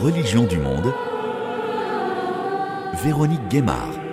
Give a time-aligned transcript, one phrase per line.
[0.00, 0.94] Religion du monde,
[3.04, 4.09] Véronique Guémard.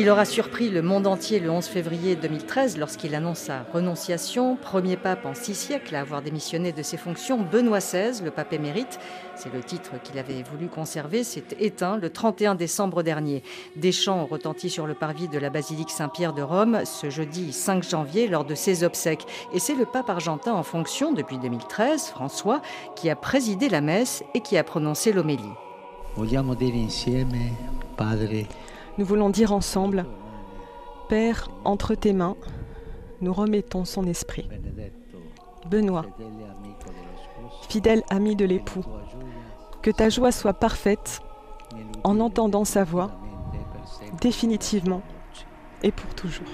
[0.00, 4.54] Il aura surpris le monde entier le 11 février 2013 lorsqu'il annonce sa renonciation.
[4.54, 8.52] Premier pape en six siècles à avoir démissionné de ses fonctions, Benoît XVI, le pape
[8.52, 9.00] émérite,
[9.34, 13.42] c'est le titre qu'il avait voulu conserver, s'est éteint le 31 décembre dernier.
[13.74, 17.52] Des chants ont retenti sur le parvis de la basilique Saint-Pierre de Rome ce jeudi
[17.52, 19.26] 5 janvier lors de ses obsèques.
[19.52, 22.62] Et c'est le pape argentin en fonction depuis 2013, François,
[22.94, 25.42] qui a présidé la messe et qui a prononcé l'homélie.
[28.98, 30.04] Nous voulons dire ensemble,
[31.08, 32.36] Père, entre tes mains,
[33.20, 34.48] nous remettons son esprit.
[35.70, 36.04] Benoît,
[37.68, 38.84] fidèle ami de l'époux,
[39.82, 41.20] que ta joie soit parfaite
[42.02, 43.12] en entendant sa voix,
[44.20, 45.02] définitivement
[45.84, 46.46] et pour toujours.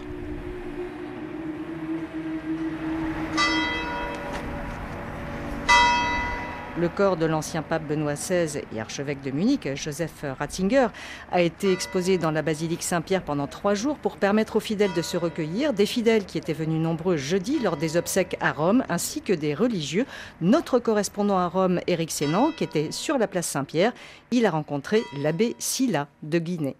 [6.76, 10.88] Le corps de l'ancien pape Benoît XVI et archevêque de Munich, Joseph Ratzinger,
[11.30, 15.00] a été exposé dans la basilique Saint-Pierre pendant trois jours pour permettre aux fidèles de
[15.00, 19.22] se recueillir, des fidèles qui étaient venus nombreux jeudi lors des obsèques à Rome, ainsi
[19.22, 20.04] que des religieux.
[20.40, 23.92] Notre correspondant à Rome, Éric Sénan, qui était sur la place Saint-Pierre,
[24.32, 26.74] il a rencontré l'abbé Silla de Guinée.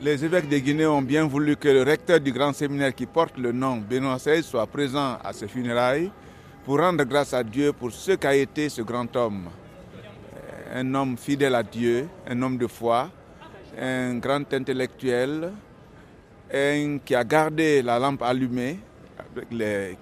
[0.00, 3.36] Les évêques de Guinée ont bien voulu que le recteur du grand séminaire qui porte
[3.36, 6.12] le nom Benoît XVI soit présent à ces funérailles
[6.64, 9.48] pour rendre grâce à Dieu pour ce qu'a été ce grand homme.
[10.72, 13.10] Un homme fidèle à Dieu, un homme de foi,
[13.80, 15.52] un grand intellectuel,
[16.52, 18.78] un qui a gardé la lampe allumée,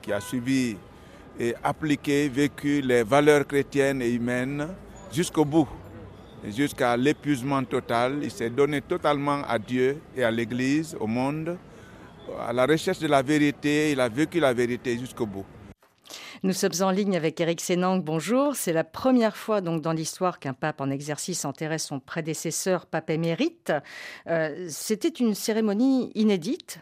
[0.03, 0.77] qui a suivi
[1.39, 4.69] et appliqué, vécu les valeurs chrétiennes et humaines
[5.12, 5.69] jusqu'au bout,
[6.45, 8.19] jusqu'à l'épuisement total.
[8.23, 11.56] Il s'est donné totalement à Dieu et à l'Église, au monde,
[12.47, 13.92] à la recherche de la vérité.
[13.92, 15.47] Il a vécu la vérité jusqu'au bout.
[16.42, 18.03] Nous sommes en ligne avec Eric Sénang.
[18.03, 18.55] Bonjour.
[18.56, 23.11] C'est la première fois donc dans l'histoire qu'un pape en exercice enterrait son prédécesseur, pape
[23.11, 23.73] émérite.
[24.27, 26.80] Euh, c'était une cérémonie inédite.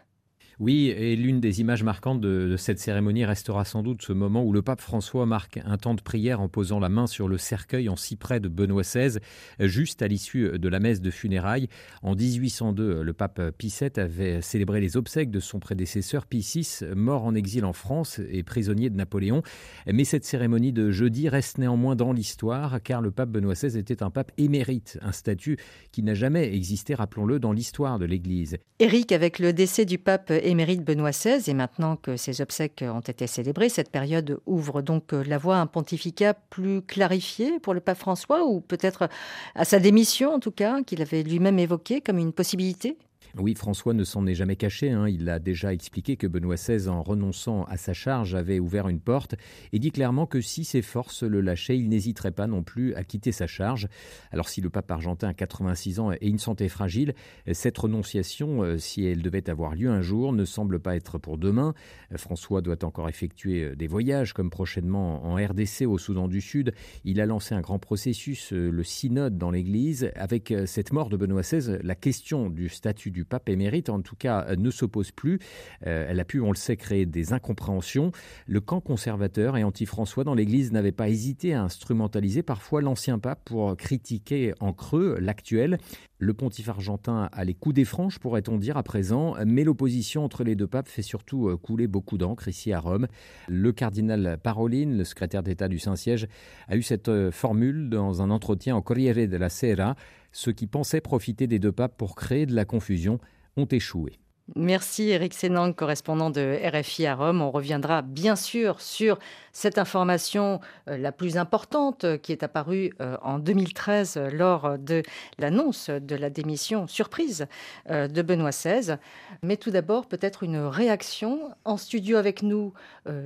[0.59, 4.53] Oui, et l'une des images marquantes de, cette cérémonie restera sans doute ce moment où
[4.53, 7.91] le pape François marque un temps de prière en posant la main sur le cercueil
[7.91, 9.19] en cyprès de Benoît XVI,
[9.61, 11.69] juste à l'issue de la messe de funérailles.
[12.03, 16.87] En 1802, le pape Pie VII avait célébré les obsèques de son prédécesseur Pie VI,
[16.95, 19.43] mort en exil en France et prisonnier de Napoléon.
[19.87, 24.03] Mais cette cérémonie de jeudi reste néanmoins dans l'histoire, car le pape Benoît XVI était
[24.03, 25.59] un pape émérite, un statut
[25.93, 28.57] qui n'a jamais existé, rappelons-le, dans l'histoire de l'Église.
[28.79, 33.01] Éric, avec le décès du pape émérite Benoît XVI, et maintenant que ses obsèques ont
[33.01, 37.81] été célébrées, cette période ouvre donc la voie à un pontificat plus clarifié pour le
[37.81, 39.09] pape François, ou peut-être
[39.55, 42.97] à sa démission en tout cas, qu'il avait lui-même évoqué comme une possibilité?
[43.39, 44.91] Oui, François ne s'en est jamais caché.
[44.91, 45.09] Hein.
[45.09, 49.01] Il a déjà expliqué que Benoît XVI, en renonçant à sa charge, avait ouvert une
[49.01, 49.35] porte
[49.73, 53.05] et dit clairement que si ses forces le lâchaient, il n'hésiterait pas non plus à
[53.05, 53.89] quitter sa charge.
[54.33, 57.15] Alors si le pape argentin a 86 ans et une santé fragile,
[57.53, 61.37] cette renonciation, euh, si elle devait avoir lieu un jour, ne semble pas être pour
[61.37, 61.75] demain.
[62.17, 66.73] François doit encore effectuer euh, des voyages, comme prochainement en RDC au Soudan du Sud.
[67.05, 70.11] Il a lancé un grand processus, euh, le synode dans l'Église.
[70.15, 74.17] Avec cette mort de Benoît XVI, la question du statut du pape émérite, en tout
[74.17, 75.39] cas, euh, ne s'oppose plus.
[75.87, 78.13] Euh, elle a pu, on le sait, créer des incompréhensions.
[78.47, 83.45] Le camp conservateur et anti-François dans l'Église n'avait pas hésité à instrumentaliser parfois l'ancien pape
[83.45, 85.79] pour critiquer en creux l'actuel.
[86.19, 90.45] Le pontife argentin a les coups des franches, pourrait-on dire à présent, mais l'opposition entre
[90.45, 93.07] les deux papes fait surtout euh, couler beaucoup d'encre ici à Rome.
[93.49, 96.27] Le cardinal Parolin, le secrétaire d'État du Saint-Siège,
[96.69, 99.95] a eu cette formule dans un entretien au Corriere della Sera.
[100.33, 103.19] Ceux qui pensaient profiter des deux papes pour créer de la confusion
[103.57, 104.13] ont échoué.
[104.55, 107.43] Merci Eric Sénang, correspondant de RFI à Rome.
[107.43, 109.19] On reviendra bien sûr sur
[109.51, 115.03] cette information euh, la plus importante euh, qui est apparue euh, en 2013 lors de
[115.39, 117.47] l'annonce de la démission surprise
[117.89, 118.99] de Benoît XVI.
[119.43, 122.73] Mais tout d'abord, peut-être une réaction en studio avec nous.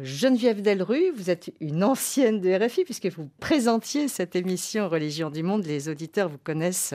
[0.03, 5.43] Geneviève Delru, vous êtes une ancienne de RFI puisque vous présentiez cette émission Religion du
[5.43, 5.65] Monde.
[5.65, 6.95] Les auditeurs vous connaissent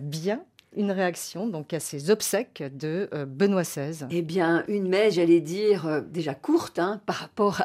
[0.00, 0.42] bien
[0.76, 5.40] une réaction donc à ces obsèques de euh, Benoît XVI Eh bien, une messe, j'allais
[5.40, 7.62] dire, euh, déjà courte hein, par rapport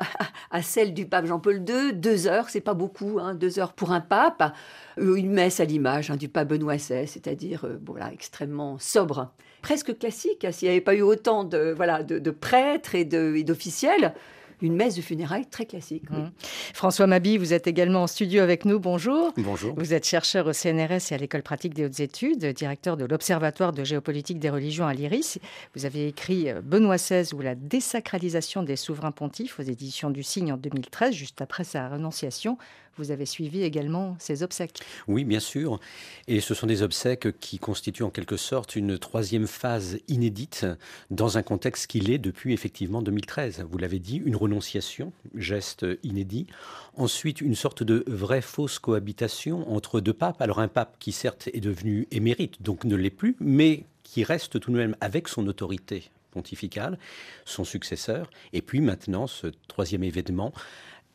[0.52, 1.94] à, celle du pape Jean-Paul II.
[1.94, 4.54] Deux heures, c'est pas beaucoup, hein, deux heures pour un pape.
[4.98, 9.32] Euh, une messe à l'image hein, du pape Benoît XVI, c'est-à-dire voilà, extrêmement sobre,
[9.62, 10.48] presque classique.
[10.52, 14.14] S'il n'y avait pas eu autant de, voilà, de, prêtres et d'officiels,
[14.62, 16.10] une messe de funérailles très classique.
[16.10, 16.32] Mmh.
[16.74, 18.80] François Mabi, vous êtes également en studio avec nous.
[18.80, 19.34] Bonjour.
[19.38, 19.74] Bonjour.
[19.78, 23.72] Vous êtes chercheur au CNRS et à l'École pratique des hautes études, directeur de l'Observatoire
[23.72, 25.40] de géopolitique des religions à l'IRIS.
[25.76, 30.24] Vous avez écrit euh, Benoît XVI ou la désacralisation des souverains pontifs aux éditions du
[30.24, 32.58] Cygne en 2013, juste après sa renonciation.
[32.98, 34.80] Vous avez suivi également ses obsèques.
[35.08, 35.80] Oui, bien sûr.
[36.28, 40.66] Et ce sont des obsèques qui constituent en quelque sorte une troisième phase inédite
[41.12, 43.66] dans un contexte qu'il est depuis effectivement 2013.
[43.70, 46.48] Vous l'avez dit, une renonciation, geste inédit.
[46.96, 50.42] Ensuite, une sorte de vraie fausse cohabitation entre deux papes.
[50.42, 54.60] Alors un pape qui certes est devenu émérite, donc ne l'est plus, mais qui reste
[54.60, 56.98] tout de même avec son autorité pontificale,
[57.44, 58.30] son successeur.
[58.54, 60.54] Et puis maintenant, ce troisième événement,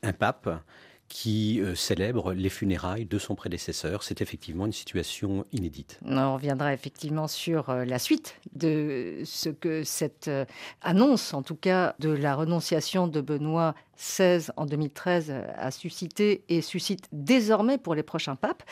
[0.03, 0.63] un pape
[1.11, 4.03] qui euh, célèbre les funérailles de son prédécesseur.
[4.05, 5.99] C'est effectivement une situation inédite.
[6.07, 10.47] On reviendra effectivement sur euh, la suite de ce que cette euh,
[10.81, 16.63] annonce, en tout cas de la renonciation de Benoît XVI en 2013, a suscité et
[16.63, 18.63] suscite désormais pour les prochains papes.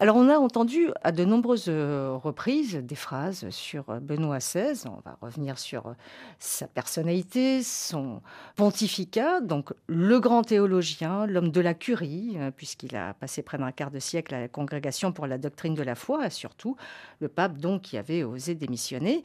[0.00, 4.84] Alors on a entendu à de nombreuses euh, reprises des phrases sur euh, Benoît XVI.
[4.86, 5.92] On va revenir sur euh,
[6.38, 8.22] sa personnalité, son
[8.54, 13.90] pontificat, donc le grand théologien, l'homme de la curie, puisqu'il a passé près d'un quart
[13.90, 16.76] de siècle à la congrégation pour la doctrine de la foi, et surtout
[17.18, 19.24] le pape donc qui avait osé démissionner.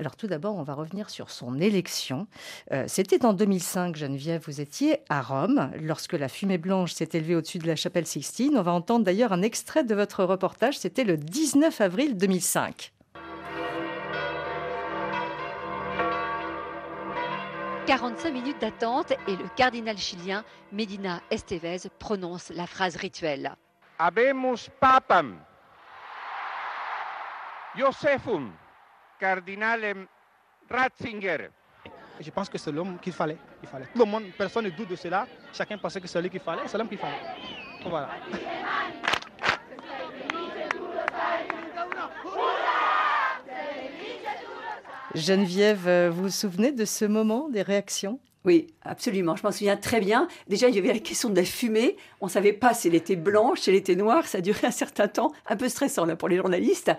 [0.00, 2.26] Alors tout d'abord, on va revenir sur son élection.
[2.72, 7.36] Euh, c'était en 2005, Geneviève, vous étiez à Rome lorsque la fumée blanche s'est élevée
[7.36, 8.56] au-dessus de la chapelle Sixtine.
[8.56, 12.94] On va entendre d'ailleurs un extrait de votre reportage, c'était le 19 avril 2005.
[17.86, 23.54] 45 minutes d'attente et le cardinal chilien Medina Estevez prononce la phrase rituelle.
[23.98, 25.36] Habemus papam,
[27.76, 28.50] Josephum,
[29.20, 30.06] cardinal
[30.68, 31.50] Ratzinger.
[32.18, 33.36] Je pense que c'est l'homme qu'il fallait.
[33.62, 33.86] Il fallait.
[33.94, 35.26] Tout le monde, personne ne doute de cela.
[35.52, 36.62] Chacun pensait que c'est lui qu'il fallait.
[36.66, 37.20] C'est l'homme qu'il fallait.
[37.84, 38.10] Voilà.
[45.14, 48.20] Geneviève, vous vous souvenez de ce moment, des réactions?
[48.44, 49.36] Oui, absolument.
[49.36, 50.26] Je m'en souviens très bien.
[50.48, 51.96] Déjà, il y avait la question de la fumée.
[52.22, 54.26] On ne savait pas si elle était blanche, si elle était noire.
[54.26, 56.90] Ça a duré un certain temps, un peu stressant là pour les journalistes.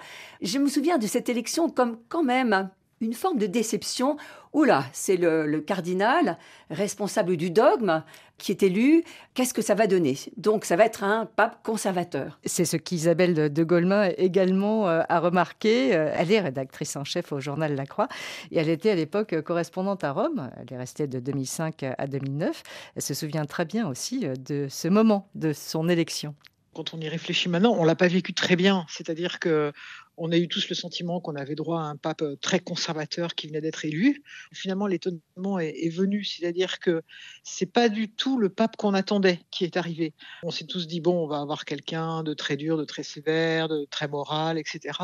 [0.41, 2.69] Je me souviens de cette élection comme quand même
[3.01, 4.18] une forme de déception.
[4.53, 6.38] Oula, c'est le, cardinal
[6.69, 8.03] responsable du dogme
[8.38, 9.03] qui est élu.
[9.33, 10.18] Qu'est-ce que ça va donner?
[10.38, 12.39] Donc, ça va être un pape conservateur.
[12.45, 15.95] C'est ce qu'Isabelle de, de également euh, a remarqué.
[15.95, 18.07] Euh, elle est rédactrice en chef au journal La Croix
[18.51, 20.51] et elle était à l'époque correspondante à Rome.
[20.57, 22.63] Elle est restée de 2005 à 2009.
[22.95, 26.36] Elle se souvient très bien aussi euh, de ce moment de son élection
[26.74, 28.86] quand on y réfléchit maintenant, on l'a pas vécu très bien.
[28.88, 29.74] C'est-à-dire que
[30.17, 33.47] on a eu tous le sentiment qu'on avait droit à un pape très conservateur qui
[33.47, 34.23] venait d'être élu.
[34.53, 37.01] Finalement, l'étonnement est, venu, c'est-à-dire que
[37.43, 40.13] c'est pas du tout le pape qu'on attendait qui est arrivé.
[40.43, 43.67] On s'est tous dit bon, on va avoir quelqu'un de très dur, de très sévère,
[43.67, 44.97] de très moral, etc.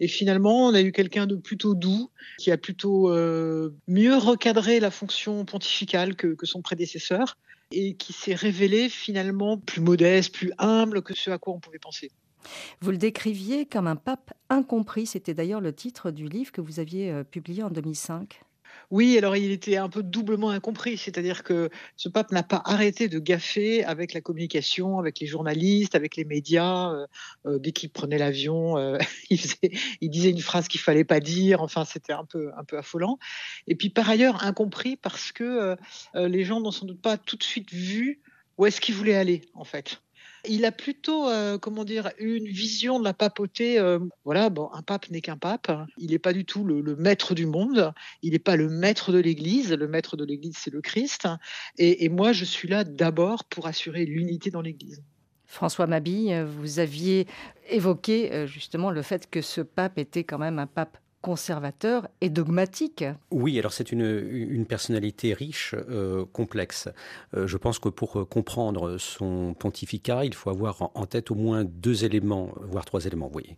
[0.00, 4.80] Et finalement, on a eu quelqu'un de plutôt doux qui a plutôt euh, mieux recadré
[4.80, 7.36] la fonction pontificale que son prédécesseur
[7.70, 11.78] et qui s'est révélé finalement plus modeste, plus humble que ce à quoi on pouvait
[11.78, 12.10] penser.
[12.80, 15.06] Vous le décriviez comme un pape incompris.
[15.06, 18.40] C'était d'ailleurs le titre du livre que vous aviez euh, publié en 2005.
[18.90, 23.08] Oui, alors il était un peu doublement incompris, c'est-à-dire que ce pape n'a pas arrêté
[23.08, 26.92] de gaffer avec la communication, avec les journalistes, avec les médias.
[26.92, 27.06] Euh,
[27.46, 28.76] euh, dès qu'il prenait l'avion,
[29.30, 31.62] il, disait une phrase qu'il fallait pas dire.
[31.62, 33.18] Enfin, c'était un peu, un peu affolant.
[33.66, 35.76] Et puis par ailleurs incompris parce que
[36.14, 38.20] les gens n'ont sans doute pas tout de suite vu
[38.58, 40.00] où est-ce qu'il voulait aller, en fait
[40.48, 43.78] il a plutôt, euh, comment dire, une vision de la papauté.
[43.78, 45.70] Euh, voilà, bon, un pape n'est qu'un pape.
[45.98, 47.92] Il n'est pas du tout le, maître du monde.
[48.22, 49.72] Il n'est pas le maître de l'Église.
[49.72, 51.28] Le maître de l'Église, c'est le Christ.
[51.78, 55.02] Et, et moi, je suis là d'abord pour assurer l'unité dans l'Église.
[55.46, 57.26] François Mabille, vous aviez
[57.70, 62.30] évoqué euh, justement le fait que ce pape était quand même un pape conservateur et
[62.30, 63.04] dogmatique.
[63.30, 66.88] Oui, alors c'est une, une, personnalité riche, euh, complexe.
[67.34, 71.34] Euh, je pense que pour euh, comprendre son pontificat, il faut avoir en tête au
[71.34, 73.30] moins deux éléments, voire trois éléments.
[73.34, 73.56] Oui.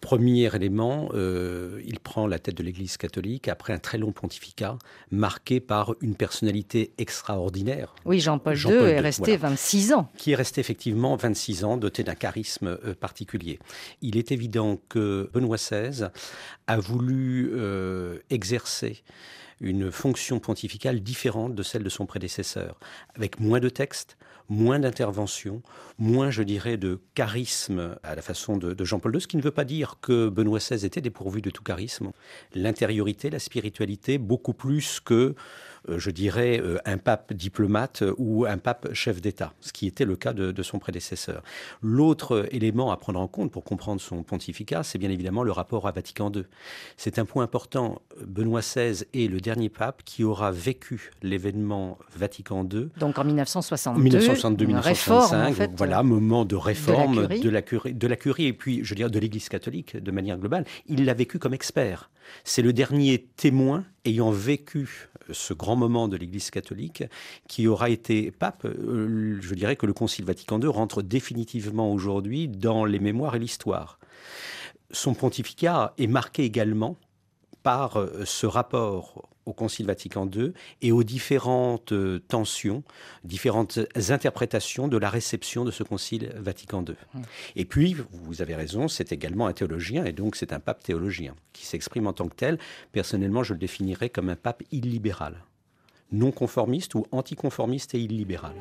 [0.00, 4.76] premier élément, il prend la tête de l'Église catholique après un très long pontificat
[5.10, 7.94] marqué par une personnalité extraordinaire.
[8.04, 10.10] Oui, Jean-Paul II est resté 26 ans.
[10.16, 13.58] Qui est resté effectivement 26 ans, doté d'un charisme particulier.
[14.02, 16.08] Il est évident que Benoît XVI
[16.66, 19.02] a voulu euh, exercer
[19.60, 22.78] une fonction pontificale différente de celle de son prédécesseur,
[23.14, 24.16] avec moins de textes,
[24.48, 25.62] moins d'intervention,
[25.98, 29.50] moins, je dirais, de charisme à la façon de, Jean-Paul II, ce qui ne veut
[29.50, 32.12] pas dire que Benoît XVI était dépourvu de tout charisme.
[32.54, 35.34] L'intériorité, la spiritualité, beaucoup plus que
[35.88, 40.16] je dirais, euh, un pape diplomate ou un pape chef d'État, ce qui était le
[40.16, 41.42] cas de, son prédécesseur.
[41.82, 45.86] L'autre élément à prendre en compte pour comprendre son pontificat, c'est bien évidemment le rapport
[45.86, 46.44] à Vatican II.
[46.96, 48.02] C'est un point important.
[48.26, 52.88] Benoît XVI est le dernier pape qui aura vécu l'événement Vatican II.
[52.98, 54.18] Donc en 1962.
[54.18, 59.10] 1962-1965, voilà, moment de réforme de la, curie, de la curie et puis, je dirais,
[59.10, 60.64] de l'Église catholique de manière globale.
[60.86, 62.10] Il l'a vécu comme expert.
[62.44, 67.04] C'est le dernier témoin ayant vécu ce grand moment de l'Église catholique
[67.48, 68.64] qui aura été pape.
[68.64, 73.38] Euh, je dirais que le Concile Vatican II rentre définitivement aujourd'hui dans les mémoires et
[73.38, 73.98] l'histoire.
[74.90, 76.96] Son pontificat est marqué également
[77.62, 80.52] par euh, ce rapport au Concile Vatican II
[80.82, 82.82] et aux différentes euh, tensions,
[83.24, 83.78] différentes
[84.10, 86.94] interprétations de la réception de ce Concile Vatican II.
[87.14, 87.20] Mmh.
[87.56, 91.34] Et puis, vous avez raison, c'est également un théologien, et donc c'est un pape théologien
[91.52, 92.58] qui s'exprime en tant que tel.
[92.92, 95.42] Personnellement, je le définirais comme un pape illibéral,
[96.12, 98.54] non conformiste ou anticonformiste et illibéral.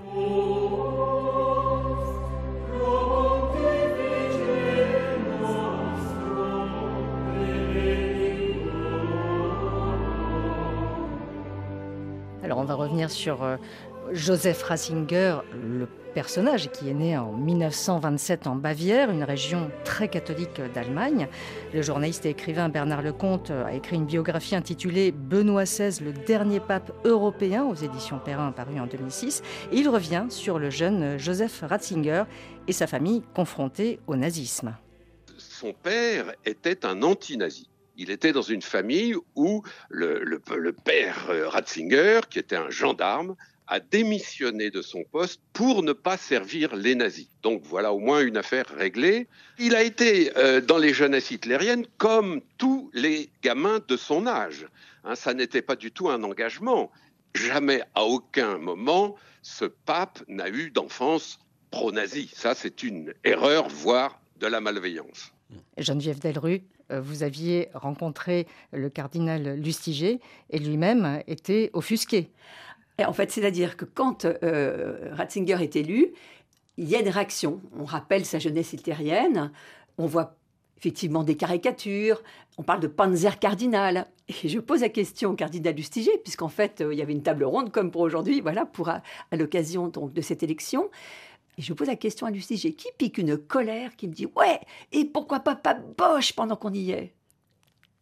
[12.47, 13.57] Alors on va revenir sur euh,
[14.13, 20.61] Joseph Ratzinger, le personnage qui est né en 1927 en Bavière, une région très catholique
[20.73, 21.27] d'Allemagne.
[21.73, 26.61] Le journaliste et écrivain Bernard Lecomte a écrit une biographie intitulée Benoît XVI, le dernier
[26.61, 29.43] pape européen aux éditions Perrin paru en 2006.
[29.73, 32.23] Et il revient sur le jeune Joseph Ratzinger
[32.69, 34.73] et sa famille confrontée au nazisme.
[35.37, 40.39] Son père était un anti-nazi il était dans une famille où le,
[40.71, 43.35] père euh, Ratzinger, qui était un gendarme,
[43.67, 47.27] a démissionné de son poste pour ne pas servir les nazis.
[47.41, 49.27] Donc voilà au moins une affaire réglée.
[49.59, 54.67] Il a été euh, dans les jeunesses hitlériennes comme tous les gamins de son âge.
[55.03, 56.91] Hein, ça n'était pas du tout un engagement.
[57.35, 61.39] Jamais, à aucun moment, ce pape n'a eu d'enfance
[61.71, 62.31] pro-nazi.
[62.33, 65.33] Ça, c'est une erreur, voire de la malveillance.
[65.77, 72.31] Geneviève Delru, vous aviez rencontré le cardinal Lustiger et lui-même était offusqué.
[72.99, 76.13] Et en fait, c'est-à-dire que quand euh, Ratzinger est élu,
[76.77, 77.61] il y a une réaction.
[77.77, 79.51] On rappelle sa jeunesse hitlérienne,
[79.97, 80.35] on voit
[80.77, 82.21] effectivement des caricatures,
[82.57, 84.07] on parle de Panzer cardinal.
[84.29, 87.23] Et je pose la question au cardinal Lustiger, puisqu'en fait, euh, il y avait une
[87.23, 89.01] table ronde comme pour aujourd'hui, voilà, pour à,
[89.31, 90.89] l'occasion donc de cette élection.
[91.57, 94.59] Et je pose la question à Lustiger, qui pique une colère, qui me dit Ouais,
[94.91, 97.13] et pourquoi pas pas Bosch pendant qu'on y est?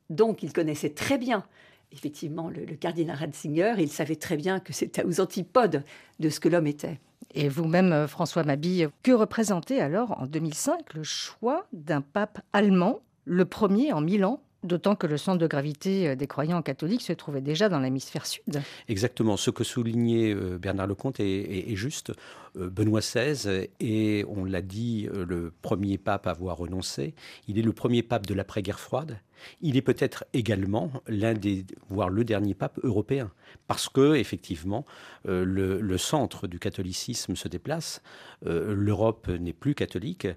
[0.10, 1.46] Donc il connaissait très bien,
[1.92, 5.84] effectivement, le, cardinal Ratzinger, il savait très bien que c'était aux antipodes
[6.20, 7.00] de ce que l'homme était.
[7.34, 13.02] Et vous-même, euh, François Mabille, que représentait alors en 2005 le choix d'un pape allemand,
[13.26, 17.13] le premier en Milan D'autant que le centre de gravité euh, des croyants catholiques se
[17.13, 18.62] trouvait déjà dans l'hémisphère sud.
[18.88, 19.38] Exactement.
[19.38, 22.12] Ce que soulignait euh, Bernard Lecomte est, juste.
[22.57, 27.13] Euh, Benoît XVI est, on l'a dit, le premier pape à avoir renoncé.
[27.48, 29.19] Il est le premier pape de l'après-guerre froide.
[29.62, 33.32] Il est peut-être également l'un des, voire le dernier pape européen,
[33.68, 34.86] parce que effectivement,
[35.27, 38.01] euh, le, centre du catholicisme se déplace.
[38.46, 40.27] Euh, L'Europe n'est plus catholique.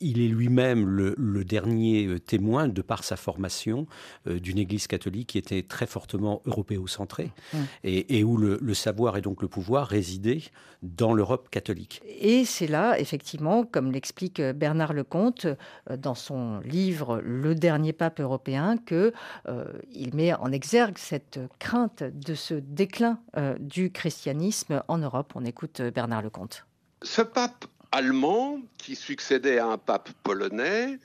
[0.00, 3.86] Il est lui-même le, dernier euh, témoin, de par sa formation,
[4.26, 7.58] d'une Église catholique qui était très fortement européocentrée mmh.
[7.84, 10.42] et, et, où le, le, savoir et donc le pouvoir résidaient
[10.82, 12.02] dans l'Europe catholique.
[12.20, 15.46] Et c'est là, effectivement, comme l'explique Bernard Lecomte
[15.90, 19.12] dans son livre Le dernier pape européen que
[19.48, 25.32] euh, il met en exergue cette crainte de ce déclin euh, du christianisme en Europe.
[25.34, 26.66] On écoute euh, Bernard Lecomte.
[27.02, 30.98] Ce pape allemand, qui succédait à un pape polonais,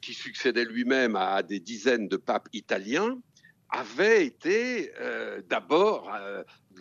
[0.00, 3.18] qui succédait lui-même à des dizaines de papes italiens,
[3.70, 4.90] avait été
[5.48, 6.10] d'abord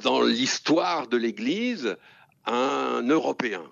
[0.02, 1.96] dans l'histoire de l'Église
[2.46, 3.64] un Européen.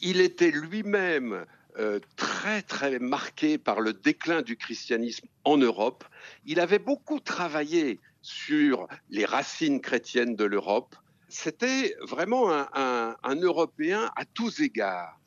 [0.00, 1.44] Il était lui-même
[1.78, 6.04] euh, très très marqué par le déclin du christianisme en Europe.
[6.46, 10.96] Il avait beaucoup travaillé sur les racines chrétiennes de l'Europe.
[11.28, 15.18] C'était vraiment un, un Européen à tous égards.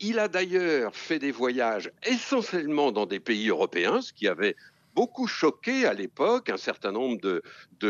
[0.00, 4.56] Il a d'ailleurs fait des voyages essentiellement dans des pays européens, ce qui avait
[4.94, 7.42] beaucoup choqué à l'époque un certain nombre de,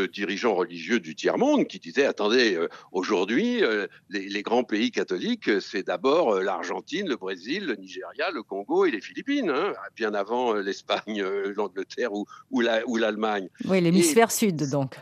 [0.07, 5.85] dirigeants religieux du tiers-monde qui disaient attendez, euh, aujourd'hui, euh, les, grands pays catholiques, c'est
[5.85, 10.55] d'abord euh, l'Argentine, le Brésil, le Nigeria, le Congo et les Philippines, hein, bien avant
[10.55, 11.23] l'Espagne,
[11.57, 13.49] l'Angleterre ou, ou l'Allemagne.
[13.67, 14.97] oui, l'hémisphère sud, donc.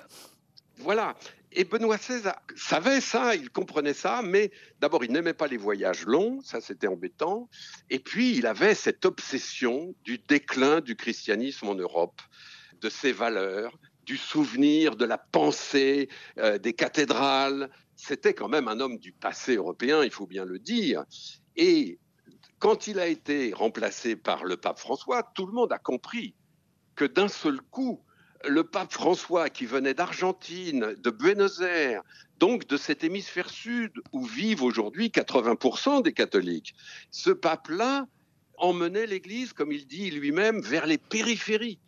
[0.79, 1.15] Voilà.
[1.55, 6.07] Et Benoît XVI savait ça, il comprenait ça, mais d'abord, il n'aimait pas les voyages
[6.07, 7.49] longs, ça c'était embêtant.
[7.91, 12.21] Et puis, il avait cette obsession du déclin du christianisme en Europe,
[12.81, 17.71] de ses valeurs, du souvenir, de la pensée, euh, des cathédrales.
[17.97, 21.05] C'était quand même un homme du passé européen, il faut bien le dire.
[21.57, 21.99] Et
[22.59, 26.35] quand il a été remplacé par le pape François, tout le monde a compris
[26.95, 28.05] que d'un seul coup,
[28.47, 32.03] le pape François, qui venait d'Argentine, de Buenos Aires,
[32.39, 36.75] donc de cet hémisphère sud où vivent aujourd'hui 80% des catholiques,
[37.11, 38.07] ce pape-là
[38.57, 41.79] emmenait l'Église, comme il dit lui-même, vers les périphéries.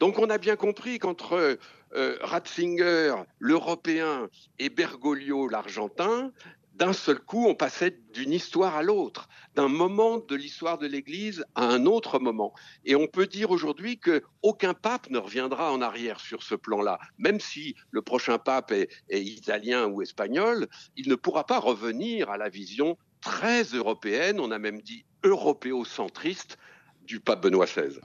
[0.00, 1.58] Donc on a bien compris qu'entre
[1.94, 4.28] euh, Ratzinger, l'Européen,
[4.58, 6.32] et Bergoglio, l'Argentin,
[6.74, 11.44] d'un seul coup, on passait d'une histoire à l'autre, d'un moment de l'histoire de l'Église
[11.54, 12.54] à un autre moment.
[12.84, 16.98] Et on peut dire aujourd'hui qu'aucun pape ne reviendra en arrière sur ce plan-là.
[17.18, 22.30] Même si le prochain pape est, est italien ou espagnol, il ne pourra pas revenir
[22.30, 26.58] à la vision très européenne, on a même dit européocentriste,
[27.02, 28.00] du pape Benoît XVI.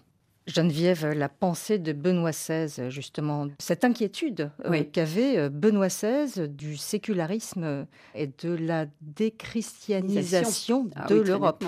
[0.47, 6.77] Geneviève, la pensée de Benoît XVI, justement, cette inquiétude euh, qu'avait euh, Benoît XVI du
[6.77, 7.85] sécularisme
[8.15, 11.65] et de la déchristianisation ah de l'Europe.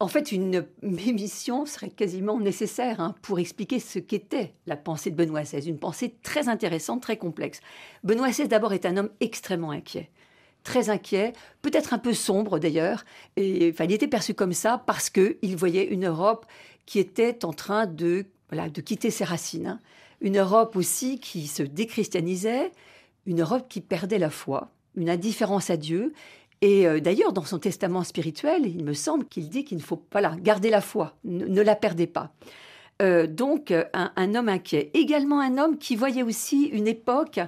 [0.00, 5.16] En fait, une émission serait quasiment nécessaire hein, pour expliquer ce qu'était la pensée de
[5.16, 7.60] Benoît XVI, une pensée très intéressante, très complexe.
[8.02, 10.10] Benoît XVI, d'abord, est un homme extrêmement inquiet.
[10.64, 13.04] Très inquiet, peut-être un peu sombre d'ailleurs,
[13.36, 16.44] et enfin, il était perçu comme ça parce qu'il voyait une Europe
[16.90, 19.68] qui était en train de, de quitter ses racines.
[19.68, 19.78] Hein.
[20.20, 22.72] Une Europe aussi qui se déchristianisait,
[23.26, 26.12] une Europe qui perdait la foi, une indifférence à Dieu.
[26.62, 29.94] Et euh, d'ailleurs, dans son testament spirituel, il me semble qu'il dit qu'il ne faut
[29.94, 32.32] pas la garder la foi, ne, la perdez pas.
[33.00, 34.90] Euh, donc, un, un, homme inquiet.
[34.92, 37.38] Également un homme qui voyait aussi une époque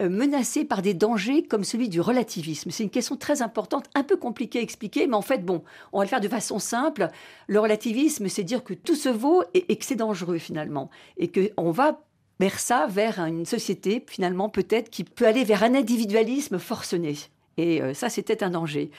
[0.00, 2.70] euh, menacé par des dangers comme celui du relativisme.
[2.70, 5.98] C'est une question très importante, un peu compliquée à expliquer, mais en fait, bon, on
[5.98, 7.08] va le faire de façon simple.
[7.48, 11.70] Le relativisme, c'est dire que tout se vaut et, que c'est dangereux finalement, et qu'on
[11.70, 12.00] va
[12.38, 17.16] vers ça, vers une société finalement peut-être qui peut aller vers un individualisme forcené.
[17.56, 18.90] Et euh, ça, c'était un danger.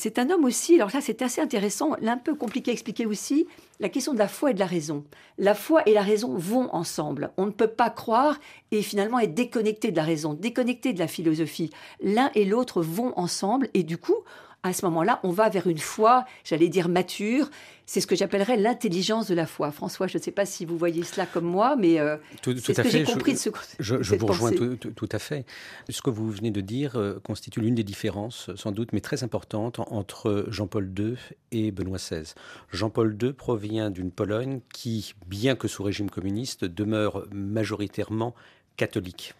[0.00, 3.48] C'est un homme aussi, alors là c'est assez intéressant, un peu compliqué à expliquer aussi,
[3.80, 5.02] la question de la foi et de la raison.
[5.38, 7.32] La foi et la raison vont ensemble.
[7.36, 8.38] On ne peut pas croire
[8.70, 11.70] et finalement être déconnecté de la raison, déconnecté de la philosophie.
[12.00, 14.14] L'un et l'autre vont ensemble et du coup,
[14.62, 17.48] à ce moment-là, on va vers une foi, j'allais dire mature.
[17.86, 19.70] C'est ce que j'appellerais l'intelligence de la foi.
[19.70, 22.82] François, je ne sais pas si vous voyez cela comme moi, mais euh, c'est ce
[22.82, 25.46] que j'ai compris de ce Je, je vous rejoins tout, à fait.
[25.88, 29.22] Ce que vous venez de dire euh, constitue l'une des différences, sans doute, mais très
[29.22, 31.14] importantes, entre Jean-Paul II
[31.52, 32.34] et Benoît XVI.
[32.70, 38.34] Jean-Paul II provient d'une Pologne qui, bien que sous régime communiste, demeure majoritairement
[38.76, 39.34] catholique.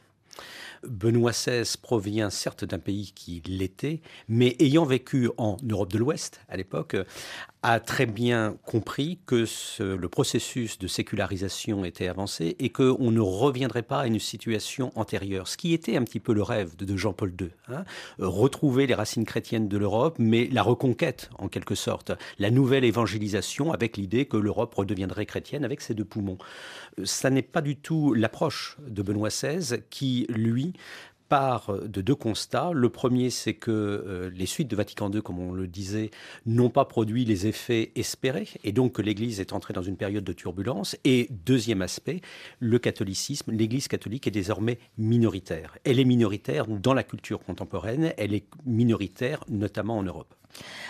[0.86, 6.40] Benoît XVI provient certes d'un pays qui l'était, mais ayant vécu en Europe de l'Ouest
[6.48, 6.96] à l'époque,
[7.62, 9.44] a très bien compris que
[9.82, 15.48] le processus de sécularisation était avancé et qu'on ne reviendrait pas à une situation antérieure,
[15.48, 17.50] ce qui était un petit peu le rêve de, Jean-Paul II.
[17.68, 17.84] Hein.
[18.18, 23.72] retrouver les racines chrétiennes de l'Europe, mais la reconquête en quelque sorte, la nouvelle évangélisation
[23.72, 26.38] avec l'idée que l'Europe redeviendrait chrétienne avec ses deux poumons.
[27.04, 30.74] Ça n'est pas du tout l'approche de Benoît XVI qui, lui,
[31.28, 32.70] part de deux constats.
[32.72, 36.10] Le premier, c'est que euh, les suites de Vatican II, comme on le disait,
[36.46, 40.24] n'ont pas produit les effets espérés, et donc que l'Église est entrée dans une période
[40.24, 40.96] de turbulence.
[41.04, 42.20] Et deuxième aspect,
[42.60, 45.76] le catholicisme, l'Église catholique est désormais minoritaire.
[45.84, 50.34] Elle est minoritaire dans la culture contemporaine, elle est minoritaire notamment en Europe.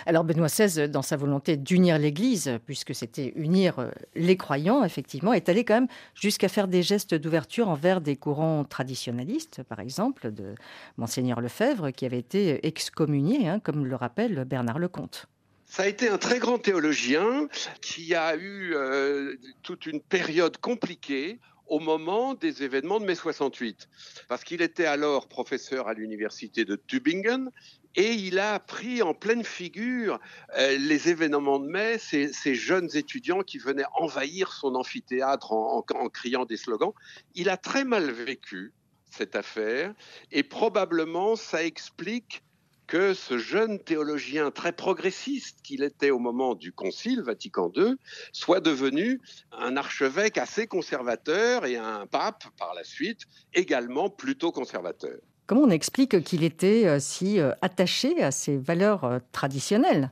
[0.05, 5.33] Alors Benoît XVI, dans sa volonté d'unir l'Église, puisque c'était unir euh, les croyants, effectivement,
[5.33, 10.31] est allé quand même jusqu'à faire des gestes d'ouverture envers des courants traditionnalistes, par exemple
[10.31, 10.55] de
[10.97, 15.27] monseigneur Lefebvre, qui avait été excommunié, hein, comme le rappelle Bernard Lecomte.
[15.65, 17.47] Ça a été un très grand théologien
[17.79, 23.87] qui a eu euh, toute une période compliquée au moment des événements de mai 68,
[24.27, 27.51] parce qu'il était alors professeur à l'université de Tübingen
[27.95, 30.19] et il a pris en pleine figure
[30.57, 36.45] euh, les événements de mai, ces, jeunes étudiants qui venaient envahir son amphithéâtre en, criant
[36.45, 36.93] des slogans.
[37.35, 38.73] Il a très mal vécu
[39.09, 39.93] cette affaire
[40.31, 42.43] et probablement ça explique
[42.85, 47.95] que ce jeune théologien très progressiste qu'il était au moment du Concile Vatican II
[48.31, 49.21] soit devenu
[49.51, 53.21] un archevêque assez conservateur et un pape par la suite
[53.53, 55.19] également plutôt conservateur.
[55.49, 60.11] Comment on explique qu'il était euh, si euh, attaché à ces valeurs euh, traditionnelles?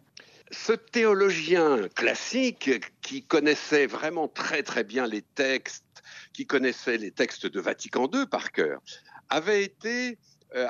[0.49, 2.71] Ce théologien classique
[3.03, 6.01] qui connaissait vraiment très très bien les textes,
[6.33, 8.81] qui connaissait les textes de Vatican II par cœur,
[9.29, 10.17] avait été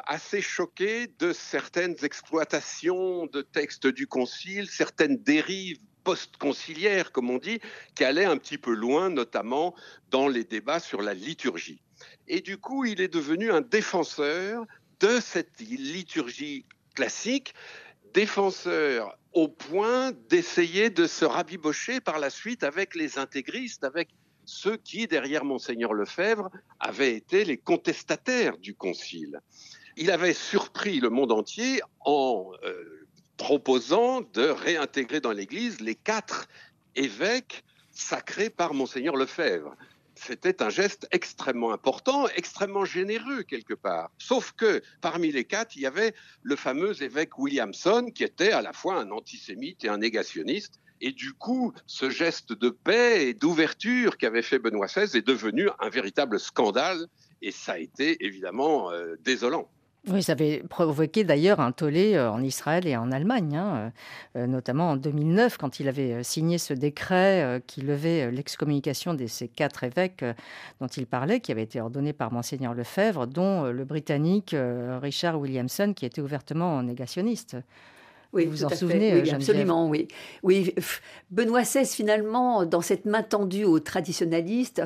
[0.06, 7.60] assez choqué de certaines exploitations de textes du Concile, certaines dérives post-conciliaires, comme on dit,
[7.93, 9.76] qui allaient un petit peu loin, notamment
[10.10, 11.82] dans les débats sur la liturgie.
[12.30, 14.63] Et du coup, il est devenu un défenseur
[15.02, 16.65] de cette liturgie
[16.96, 17.54] classique,
[18.13, 24.08] défenseur au point d'essayer de se rabibocher par la suite avec les intégristes, avec
[24.46, 29.41] ceux qui, derrière monseigneur Lefebvre, avaient été les contestataires du concile.
[29.98, 33.07] Il avait surpris le monde entier en euh,
[33.38, 36.47] proposant de réintégrer dans l'Église les quatre
[36.95, 39.76] évêques sacrés par monseigneur Lefebvre
[40.17, 44.12] c'était un geste extrêmement important, extrêmement généreux quelque part.
[44.17, 48.62] Sauf que parmi les quatre, il y avait le fameux évêque Williamson, qui était à
[48.62, 50.80] la fois un antisémite et un négationniste.
[51.00, 55.69] Et du coup, ce geste de paix et d'ouverture qu'avait fait Benoît XVI est devenu
[55.80, 57.08] un véritable scandale.
[57.43, 59.69] Et ça a été évidemment euh, désolant.
[60.10, 60.36] Oui, ça
[60.70, 63.91] provoqué d'ailleurs un tollé euh, en Israël et en Allemagne, hein,
[64.38, 69.28] euh, euh, notamment en 2009, quand il avait signé ce décret qui levait l'excommunication de
[69.28, 70.24] ces quatre évêques
[70.80, 74.56] dont il parlait, qui avait été ordonné par Monseigneur Lefebvre, dont le Britannique
[75.02, 77.58] Richard Williamson, qui était ouvertement négationniste.
[78.34, 80.08] Oui, vous en souvenez, oui, absolument, oui.
[80.44, 80.74] Oui,
[81.32, 84.82] Benoît XVI, finalement, dans cette main tendue aux traditionalistes,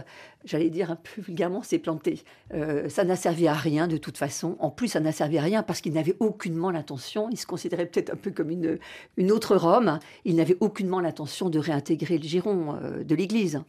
[0.45, 2.23] j'allais dire un peu vulgairement, s'est planté.
[2.53, 4.55] Euh, ça n'a servi à rien de toute façon.
[4.59, 7.85] En plus, ça n'a servi à rien parce qu'il n'avait aucunement l'intention, il se considérait
[7.85, 8.77] peut-être un peu comme une,
[9.17, 13.61] une autre Rome, il n'avait aucunement l'intention de réintégrer le giron euh, de l'Église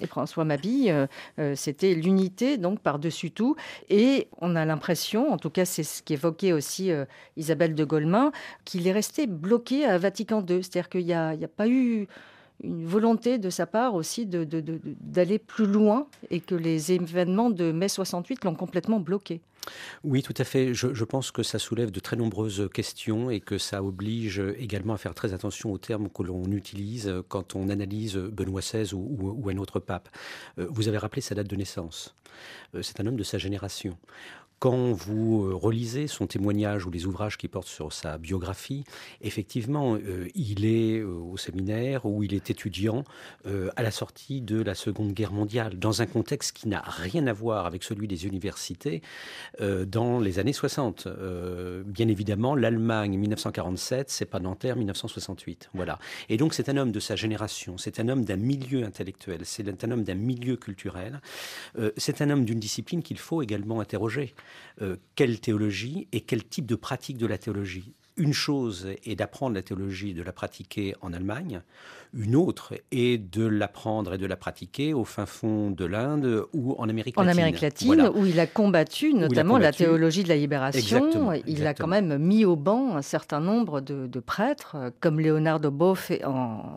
[0.00, 1.06] et François Mabille, euh,
[1.38, 3.56] euh, c'était l'unité donc par-dessus tout.
[3.88, 7.04] Et on a l'impression, en tout cas c'est ce qu'évoquait aussi euh,
[7.36, 8.32] Isabelle de Golemin,
[8.64, 10.62] qu'il est resté bloqué à Vatican II.
[10.62, 12.06] C'est-à-dire qu'il n'y a, a, pas eu
[12.62, 17.88] une volonté de sa part aussi d'aller plus loin et que les événements de mai
[17.88, 19.40] 68 l'ont complètement bloqué.
[20.04, 20.74] Oui, tout à fait.
[20.74, 24.98] Je, pense que ça soulève de très nombreuses questions et que ça oblige également à
[24.98, 29.56] faire très attention aux termes que l'on utilise quand on analyse Benoît XVI ou, un
[29.56, 30.08] autre pape.
[30.58, 32.14] Euh, vous avez rappelé sa date de naissance.
[32.74, 33.96] Euh, c'est un homme de sa génération.
[34.58, 38.82] Quand vous euh, relisez son témoignage ou les ouvrages qui portent sur sa biographie,
[39.20, 43.04] effectivement, euh, il est euh, au séminaire où il est étudiant
[43.76, 47.32] à la sortie de la Seconde Guerre mondiale, dans un contexte qui n'a rien à
[47.32, 49.02] voir avec celui des universités
[49.60, 51.08] dans les années 60.
[51.86, 55.70] bien évidemment, l'Allemagne 1947, c'est pas Nanterre 1968.
[55.74, 55.98] Voilà.
[56.28, 59.84] Et donc c'est un homme de sa génération, c'est un homme d'un milieu intellectuel, c'est
[59.84, 61.20] un homme d'un milieu culturel,
[61.96, 64.34] c'est un homme d'une discipline qu'il faut également interroger.
[64.80, 67.94] Euh, quelle théologie et quel type de pratique de la théologie?
[68.18, 71.62] Une chose est d'apprendre la théologie, de la pratiquer en Allemagne.
[72.14, 76.74] Une autre est de l'apprendre et de la pratiquer au fin fond de l'Inde ou
[76.78, 77.28] en Amérique latine.
[77.28, 81.32] En Amérique latine, où il a combattu notamment la théologie de la libération.
[81.46, 86.10] il a quand même mis au banc un certain nombre de, prêtres, comme Leonardo Boff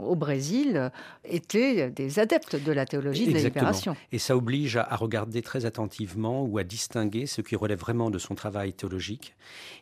[0.06, 0.92] au Brésil,
[1.26, 3.96] étaient des adeptes de la théologie de la libération.
[4.12, 8.20] Et ça oblige à, regarder très attentivement ou à distinguer ce qui relève vraiment de
[8.20, 9.34] son travail théologique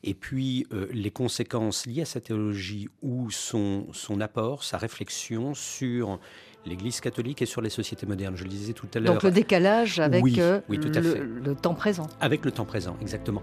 [0.03, 1.48] et puis euh, les conséquences
[1.85, 6.19] liées à sa théologie ou son, son apport, sa réflexion sur
[6.65, 8.35] l'Église catholique et sur les sociétés modernes.
[8.35, 9.13] Je le disais tout à l'heure.
[9.13, 12.07] Donc le décalage avec euh, le, temps présent.
[12.19, 13.41] Avec le temps présent, exactement.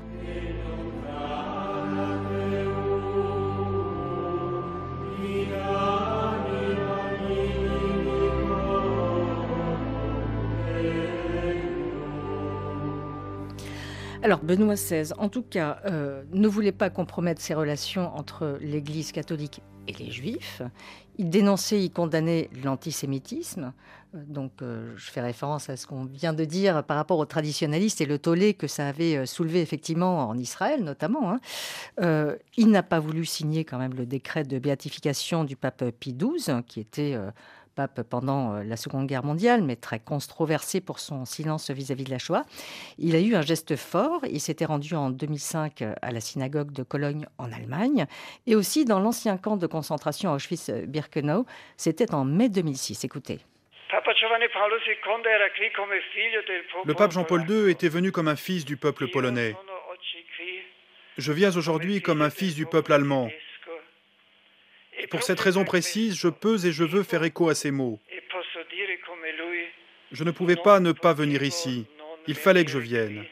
[14.47, 19.61] Benoît XVI, en tout cas, euh, ne voulait pas compromettre ses relations entre l'Église catholique
[19.89, 20.63] et les Juifs.
[21.19, 23.73] Il dénonçait, il condamnait l'antisémitisme.
[24.15, 27.25] Euh, donc, euh, je fais référence à ce qu'on vient de dire par rapport aux
[27.25, 31.33] traditionalistes et le tollé que ça avait soulevé effectivement en Israël, notamment.
[31.33, 32.37] Hein.
[32.57, 36.63] il n'a pas voulu signer quand même le décret de béatification du pape Pie XII,
[36.65, 37.19] qui était
[37.77, 42.11] pape pendant euh, la Seconde Guerre mondiale, mais très controversé pour son silence vis-à-vis de
[42.11, 42.43] la Shoah.
[42.99, 44.23] Il a eu un geste fort.
[44.29, 48.07] Il s'était rendu en 2005 euh, à la synagogue de Cologne en Allemagne
[48.47, 51.47] et aussi dans l'ancien camp de concentration Auschwitz-Birkenau.
[51.77, 53.05] C'était en mai 2006.
[53.05, 53.39] Écoutez.
[56.85, 59.55] Le pape Jean-Paul II était venu comme un fils du peuple polonais.
[61.19, 63.31] Je viens aujourd'hui comme un fils du peuple allemand.
[65.11, 68.01] Pour cette raison précise, je peux et je veux faire écho à ces mots.
[70.13, 71.87] Je ne pouvais pas ne pas venir ici.
[72.27, 73.25] Il fallait que je vienne.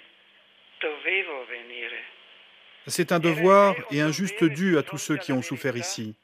[2.86, 6.14] C'est un devoir et un juste dû à tous ceux qui ont souffert ici.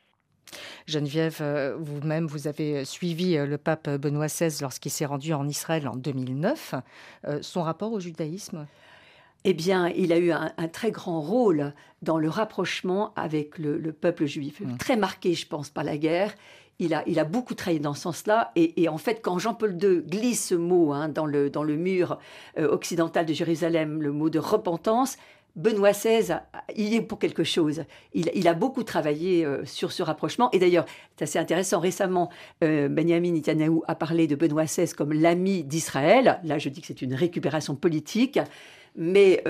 [0.87, 5.46] Geneviève, euh, vous-même, vous avez suivi euh, le pape Benoît XVI lorsqu'il s'est rendu en
[5.48, 6.74] Israël en 2009.
[7.26, 8.66] Euh, son rapport au judaïsme?
[9.44, 11.72] Eh bien, il a eu un, très grand rôle
[12.03, 14.76] dans le rapprochement avec le, peuple juif, mmh.
[14.76, 16.35] très marqué, je pense, par la guerre.
[16.79, 18.53] il a, il a beaucoup travaillé dans ce sens-là.
[18.57, 22.18] Et, en fait, quand Jean-Paul II glisse ce mot hein, dans, le, dans le mur
[22.59, 25.16] euh, occidental de Jérusalem, le mot de repentance,
[25.57, 26.38] Benoît XVI,
[26.76, 27.85] il est pour quelque chose.
[28.14, 30.50] Il, a beaucoup travaillé euh, sur ce rapprochement.
[30.53, 30.85] Et d'ailleurs,
[31.16, 31.81] c'est assez intéressant.
[31.81, 32.31] Récemment,
[32.62, 36.40] euh, Benjamin Netanyahu a parlé de Benoît XVI comme l'ami d'Israël.
[36.44, 38.38] Là, je dis que c'est une récupération politique.
[38.96, 39.42] Mais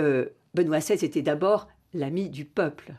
[0.55, 2.95] Benoît XVI était d'abord l'ami du peuple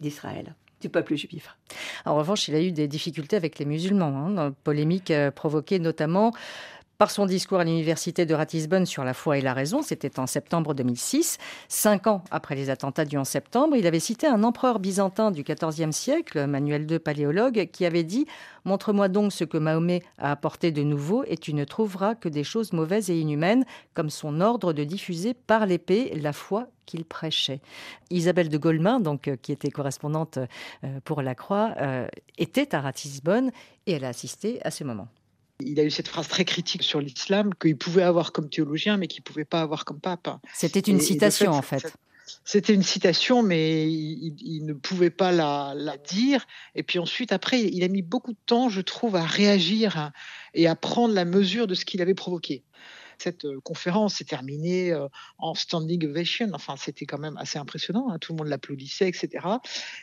[0.00, 1.56] d'Israël du peuple juif.
[2.04, 6.32] En revanche, il a eu des difficultés avec les musulmans, hein, polémique euh, provoquée notamment
[6.98, 10.26] par son discours à l'université de Ratisbonne sur la foi et la raison, c'était en
[10.26, 14.78] septembre 2006, cinq ans après les attentats du 11 septembre, il avait cité un empereur
[14.78, 18.26] byzantin du XIVe siècle, Manuel II paléologue, qui avait dit
[18.64, 22.44] Montre-moi donc ce que Mahomet a apporté de nouveau, et tu ne trouveras que des
[22.44, 27.60] choses mauvaises et inhumaines, comme son ordre de diffuser par l'épée la foi qu'il prêchait.
[28.10, 32.06] Isabelle de Golemin, donc, euh, qui était correspondante euh, pour La Croix, euh,
[32.38, 33.50] était à Ratisbonne
[33.86, 35.08] et elle a assisté à ce moment.
[35.60, 39.06] Il a eu cette phrase très critique sur l'islam qu'il pouvait avoir comme théologien, mais
[39.06, 40.28] qu'il ne pouvait pas avoir comme pape.
[40.52, 41.92] C'était une citation, en fait.
[42.44, 46.44] C'était une citation, mais il, ne pouvait pas la, la, dire.
[46.74, 50.10] Et puis ensuite, après, il a mis beaucoup de temps, je trouve, à réagir
[50.54, 52.64] et à prendre la mesure de ce qu'il avait provoqué.
[53.18, 56.48] Cette euh, conférence s'est terminée euh, en standing ovation.
[56.52, 58.10] Enfin, c'était quand même assez impressionnant.
[58.10, 58.18] Hein.
[58.18, 59.46] Tout le monde l'applaudissait, etc.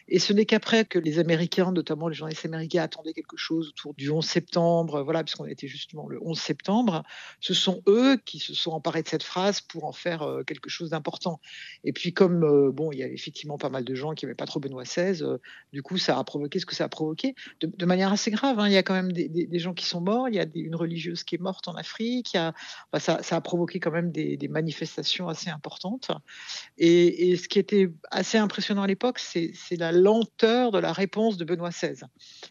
[0.08, 3.94] Et ce n'est qu'après que les Américains, notamment les journalistes américains, attendaient quelque chose autour
[3.94, 7.04] du 11 septembre, voilà, puisqu'on était justement le 11 septembre,
[7.40, 10.70] ce sont eux qui se sont emparés de cette phrase pour en faire euh, quelque
[10.70, 11.40] chose d'important.
[11.84, 14.46] Et puis, comme bon, il y avait effectivement pas mal de gens qui n'avaient pas
[14.46, 15.24] trop Benoît XVI,
[15.72, 18.60] du coup, ça a provoqué ce que ça a provoqué de, manière assez grave.
[18.60, 18.68] Hein.
[18.68, 20.30] Il y a quand même des, gens qui sont morts.
[20.30, 22.38] Il y a une religieuse qui est morte en Afrique.
[23.04, 26.12] Ça, a provoqué quand même des, manifestations assez importantes.
[26.78, 31.46] Et, ce qui était assez impressionnant à l'époque, c'est la lenteur de la réponse de
[31.46, 32.06] Benoît XVI.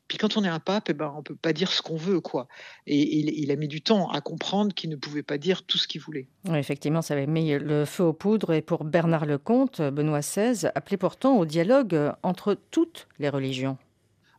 [0.08, 2.20] Puis quand on est un pape, eh ben, on peut pas dire ce qu'on veut.
[2.20, 2.48] quoi.
[2.86, 5.88] Et il, a mis du temps à comprendre qu'il ne pouvait pas dire tout ce
[5.88, 6.28] qu'il voulait.
[6.54, 8.52] effectivement, ça avait mis le feu aux poudres.
[8.52, 13.78] Et pour Bernard Lecomte, Benoît XVI appelait pourtant au dialogue entre toutes les religions.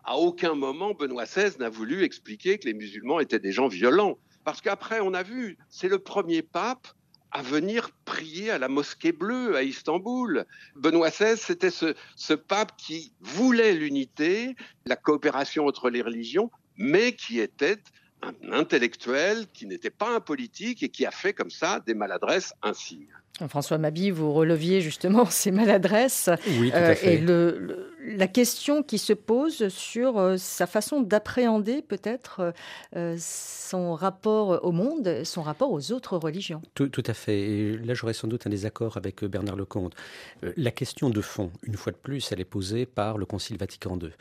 [0.06, 4.18] À aucun moment, Benoît XVI n'a voulu expliquer que les musulmans étaient des gens violents.
[4.44, 6.88] Parce qu'après, on a vu, c'est le premier pape
[7.32, 10.46] à venir prier à la mosquée bleue à Istanbul.
[10.76, 17.14] Benoît XVI, c'était ce, ce pape qui voulait l'unité, la coopération entre les religions, mais
[17.16, 17.80] qui était
[18.22, 22.54] un intellectuel, qui n'était pas un politique et qui a fait comme ça des maladresses
[22.62, 23.08] ainsi.
[23.50, 26.30] François Mabi, vous releviez justement ces maladresses
[26.60, 27.16] oui, tout à euh, fait.
[27.16, 32.54] et le, la question qui se pose sur euh, sa façon d'appréhender peut-être
[32.96, 36.62] euh, son rapport au monde, son rapport aux autres religions.
[36.76, 37.40] Tout, à fait.
[37.40, 39.94] Et là, j'aurais sans doute un désaccord avec Bernard Lecomte.
[40.58, 43.98] La question de fond, une fois de plus, elle est posée par le Concile Vatican
[44.02, 44.12] II.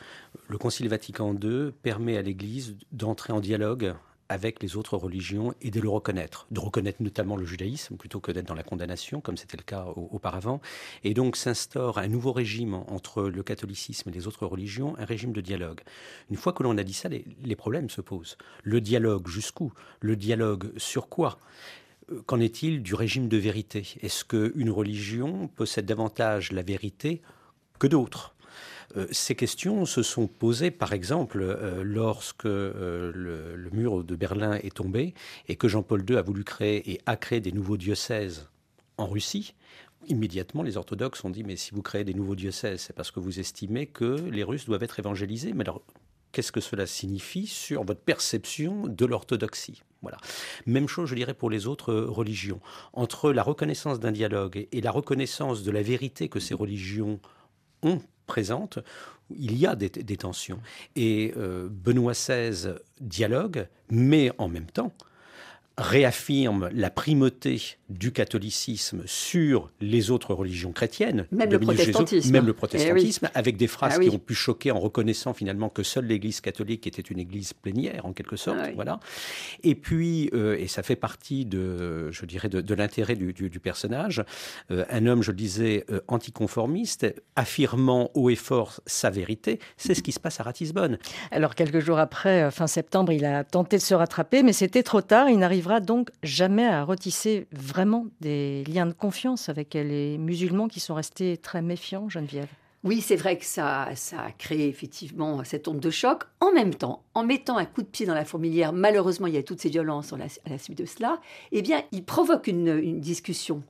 [0.48, 3.94] Le Concile Vatican II permet à l'Église d'entrer en dialogue
[4.32, 8.32] avec les autres religions et de le reconnaître, de reconnaître notamment le judaïsme plutôt que
[8.32, 10.62] d'être dans la condamnation, comme c'était le cas auparavant.
[11.04, 15.32] Et donc s'instaure un nouveau régime entre le catholicisme et les autres religions, un régime
[15.32, 15.82] de dialogue.
[16.30, 18.38] Une fois que l'on a dit ça, les, problèmes se posent.
[18.62, 19.70] Le dialogue jusqu'où?
[20.00, 21.38] Le dialogue sur quoi?
[22.10, 23.86] Euh, Qu'en est-il du régime de vérité?
[24.00, 27.20] Est-ce qu'une religion possède davantage la vérité
[27.78, 28.31] que d'autres?
[28.96, 34.54] Euh, ces questions se sont posées, par exemple, euh, lorsque euh, le, mur de Berlin
[34.62, 35.14] est tombé
[35.48, 38.48] et que Jean-Paul II a voulu créer et a créé des nouveaux diocèses
[38.98, 39.54] en Russie.
[40.08, 43.20] Immédiatement, les orthodoxes ont dit, mais si vous créez des nouveaux diocèses, c'est parce que
[43.20, 45.52] vous estimez que les Russes doivent être évangélisés.
[45.52, 45.82] Mais alors,
[46.32, 49.82] qu'est-ce que cela signifie sur votre perception de l'orthodoxie?
[50.02, 50.18] Voilà.
[50.66, 52.60] Même chose, je dirais, pour les autres religions.
[52.92, 57.20] Entre la reconnaissance d'un dialogue et la reconnaissance de la vérité que ces religions
[57.84, 58.78] ont présente,
[59.30, 60.60] il y a des, tensions.
[60.96, 64.92] Et euh, Benoît XVI dialogue, mais en même temps,
[65.78, 72.52] réaffirme la primauté du catholicisme sur les autres religions chrétiennes, même le protestantisme, même le
[72.52, 76.06] protestantisme, eh avec des phrases ah qui ont pu choquer en reconnaissant finalement que seule
[76.06, 79.00] l'Église catholique était une Église plénière en quelque sorte, ah voilà.
[79.62, 84.24] Et puis, euh, et ça fait partie de, je dirais, de, l'intérêt du, personnage,
[84.70, 87.06] euh, un homme, je le disais, euh, anticonformiste,
[87.36, 90.98] affirmant haut et fort sa vérité, c'est ce qui se passe à Ratisbonne.
[91.30, 95.02] Alors quelques jours après, fin septembre, il a tenté de se rattraper, mais c'était trop
[95.02, 95.28] tard.
[95.28, 100.80] Il n'arrive donc jamais à retisser vraiment des liens de confiance avec les musulmans qui
[100.80, 102.48] sont restés très méfiants, Geneviève?
[102.84, 106.24] Oui, c'est vrai que ça, ça a créé effectivement cette onde de choc.
[106.40, 109.38] En même temps, en mettant un coup de pied dans la fourmilière, malheureusement, il y
[109.38, 111.20] a toutes ces violences à la, suite de cela,
[111.52, 113.62] eh bien, il provoque une, discussion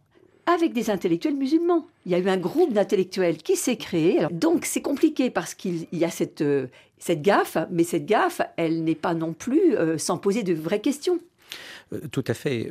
[0.47, 1.87] avec des intellectuels musulmans.
[2.07, 4.27] Il y a eu un groupe d'intellectuels qui s'est créé.
[4.31, 6.67] donc c'est compliqué parce qu'il y a cette, euh,
[6.99, 10.81] cette gaffe, mais cette gaffe, elle n'est pas non plus euh, sans poser de vraies
[10.81, 11.21] questions.
[11.93, 12.69] Euh, tout à fait.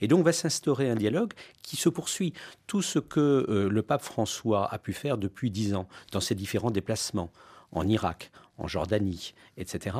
[0.00, 2.32] et donc va s'instaurer un dialogue qui se poursuit.
[2.66, 6.70] Tout ce que le pape François a pu faire depuis dix ans dans ses différents
[6.70, 7.30] déplacements
[7.72, 9.96] en Irak, en Jordanie, etc.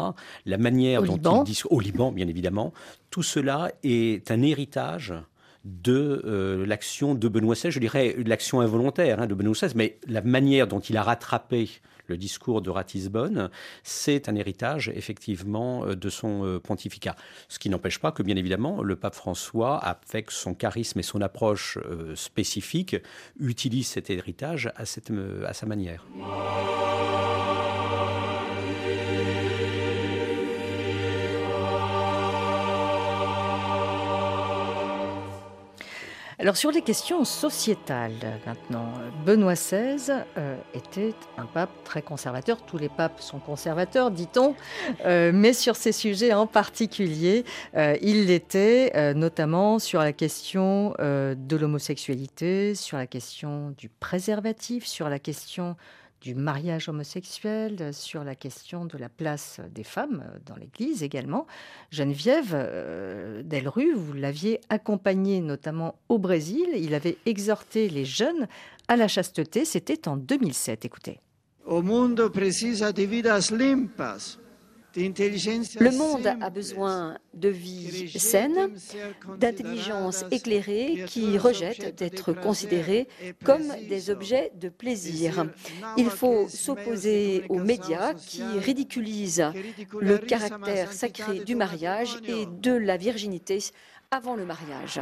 [0.46, 2.72] La manière dont il dit au Liban, bien évidemment,
[3.10, 5.14] tout cela est un héritage
[5.64, 9.98] de euh, l'action de Benoît XVI, je dirais l'action involontaire hein, de Benoît XVI, mais
[10.06, 11.68] la manière dont il a rattrapé
[12.10, 13.50] le discours de Ratisbonne,
[13.82, 17.16] c'est un héritage effectivement euh, de son euh, pontificat.
[17.48, 21.22] Ce qui n'empêche pas que bien évidemment le pape François, avec son charisme et son
[21.22, 21.78] approche
[22.14, 22.96] spécifique,
[23.38, 24.84] utilise cet héritage à
[25.54, 26.04] sa manière.
[36.40, 38.94] Alors sur les questions sociétales maintenant,
[39.26, 42.64] Benoît XVI euh, était un pape très conservateur.
[42.64, 44.54] Tous les papes sont conservateurs, dit-on,
[45.04, 47.44] euh, mais sur ces sujets en particulier,
[47.76, 55.10] euh, il l'était notamment sur la question de l'homosexualité, sur la question du préservatif, sur
[55.10, 55.76] la question
[56.20, 61.46] du mariage homosexuel, sur la question de la place des femmes dans l'Église également.
[61.90, 66.66] Geneviève euh, Delru, vous l'aviez accompagné notamment au Brésil.
[66.76, 68.48] Il avait exhorté les jeunes
[68.88, 69.64] à la chasteté.
[69.64, 70.84] C'était en 2007.
[70.84, 71.20] Écoutez.
[71.64, 74.38] Au mundo precisa de vidas limpas
[74.96, 78.74] le monde a besoin de vie saine,
[79.38, 83.08] d'intelligence éclairée qui rejette d'être considérés
[83.44, 85.46] comme des objets de plaisir.
[85.96, 89.52] Il faut s'opposer aux médias qui ridiculisent
[90.00, 93.58] le caractère sacré du mariage et de la virginité
[94.10, 95.00] avant le mariage.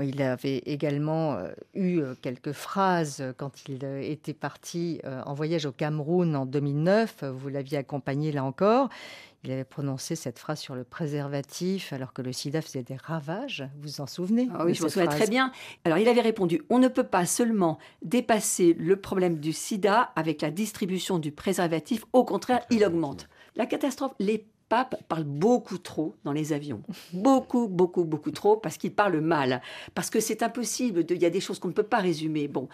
[0.00, 5.66] Il avait également euh, eu euh, quelques phrases quand il euh, était parti en voyage
[5.66, 7.24] au Cameroun en 2009.
[7.24, 8.88] Vous l'aviez accompagné là encore.
[9.44, 13.68] Il avait prononcé cette phrase sur le préservatif alors que le sida faisait des ravages.
[13.74, 15.52] Vous vous en souvenez ah Oui, je me souviens très bien.
[15.84, 20.42] Alors il avait répondu on ne peut pas seulement dépasser le problème du sida avec
[20.42, 22.04] la distribution du préservatif.
[22.12, 23.28] Au contraire, il augmente.
[23.56, 26.82] La catastrophe, les pape parle beaucoup trop dans les avions.
[27.12, 29.60] Beaucoup, beaucoup, beaucoup trop, parce qu'il parle mal.
[29.94, 32.48] Parce que c'est impossible, il y a des choses qu'on ne peut pas résumer.
[32.48, 32.70] Bon.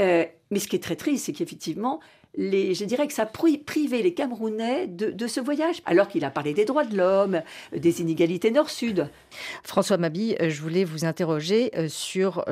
[0.00, 1.98] Euh, mais ce qui est très triste, c'est qu'effectivement,
[2.38, 6.64] je dirais que ça privait les Camerounais de, ce voyage, alors qu'il a parlé des
[6.64, 7.42] droits de l'homme,
[7.76, 9.08] des inégalités nord-sud.
[9.62, 12.44] François Mabi, euh, je voulais vous interroger euh, sur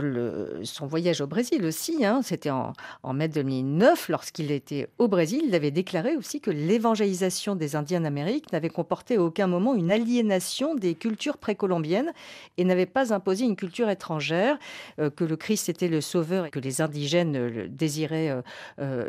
[0.62, 2.04] son voyage au Brésil aussi.
[2.04, 2.20] Hein.
[2.22, 2.72] C'était en,
[3.12, 5.42] mai 2009, lorsqu'il était au Brésil.
[5.46, 9.90] Il avait déclaré aussi que l'évangélisation des Indiens d'Amérique n'avait comporté à aucun moment une
[9.90, 12.12] aliénation des cultures précolombiennes
[12.56, 14.58] et n'avait pas imposé une culture étrangère,
[14.98, 18.34] euh, que le Christ était le sauveur et que les indigènes le désiraient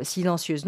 [0.02, 0.59] silencieusement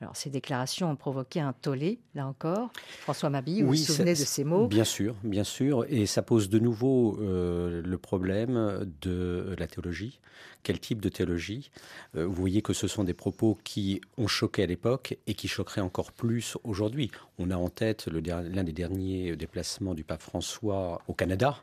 [0.00, 2.70] alors, ces déclarations ont provoqué un tollé, là encore.
[3.00, 4.66] François Mabille, vous vous souvenez de ces mots?
[4.66, 5.84] Bien sûr, bien sûr.
[5.88, 10.20] Et ça pose de nouveau euh, le problème de la théologie
[10.62, 11.70] quel type de théologie.
[12.16, 15.48] Euh, vous voyez que ce sont des propos qui ont choqué à l'époque et qui
[15.48, 17.10] choqueraient encore plus aujourd'hui.
[17.38, 21.62] On a en tête l'un des derniers déplacements du pape François au Canada,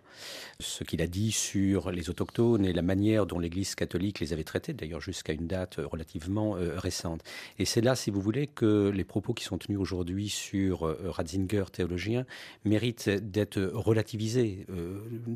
[0.59, 4.43] ce qu'il a dit sur les autochtones et la manière dont l'Église catholique les avait
[4.43, 7.21] traités, d'ailleurs jusqu'à une date relativement euh, récente.
[7.59, 10.97] Et c'est là, si vous voulez, que les propos qui sont tenus aujourd'hui sur euh,
[11.05, 12.25] Ratzinger, théologien,
[12.63, 14.65] méritent d'être relativisés.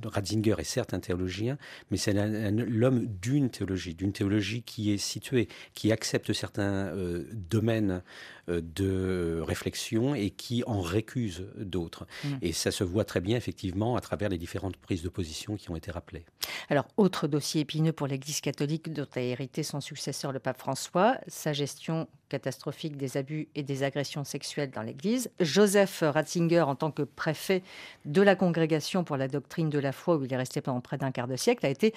[0.04, 1.58] Ratzinger est certes un théologien,
[1.92, 8.04] mais c'est l'homme d'une théologie, d'une théologie qui est située, qui accepte certains euh, domaines
[8.50, 12.08] euh, de réflexion et qui en récuse d'autres.
[12.24, 12.28] Mm.
[12.42, 15.70] Et ça se voit très bien effectivement à travers les différentes prises de position qui
[15.70, 16.26] ont été rappelées.
[16.70, 21.18] Alors, autre dossier épineux pour l'Église catholique dont a hérité son successeur, le pape François,
[21.28, 25.32] sa gestion catastrophique des abus et des agressions sexuelles dans l'Église.
[25.40, 27.64] Joseph Ratzinger, en tant que préfet
[28.06, 30.98] de la Congrégation pour la doctrine de la foi, où il est resté pendant près
[30.98, 31.94] d'un quart de siècle, a été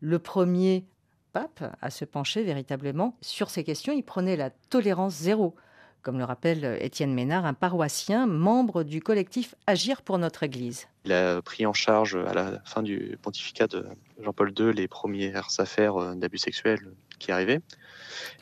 [0.00, 0.84] le premier
[1.34, 3.92] pape à se pencher véritablement sur ces questions.
[3.92, 5.56] Il prenait la tolérance zéro,
[6.00, 10.86] comme le rappelle Étienne Ménard, un paroissien, membre du collectif Agir pour notre Église.
[11.04, 13.84] Il a pris en charge à la fin du pontificat de
[14.22, 17.60] Jean-Paul II les premières affaires euh, d'abus sexuels qui arrivaient.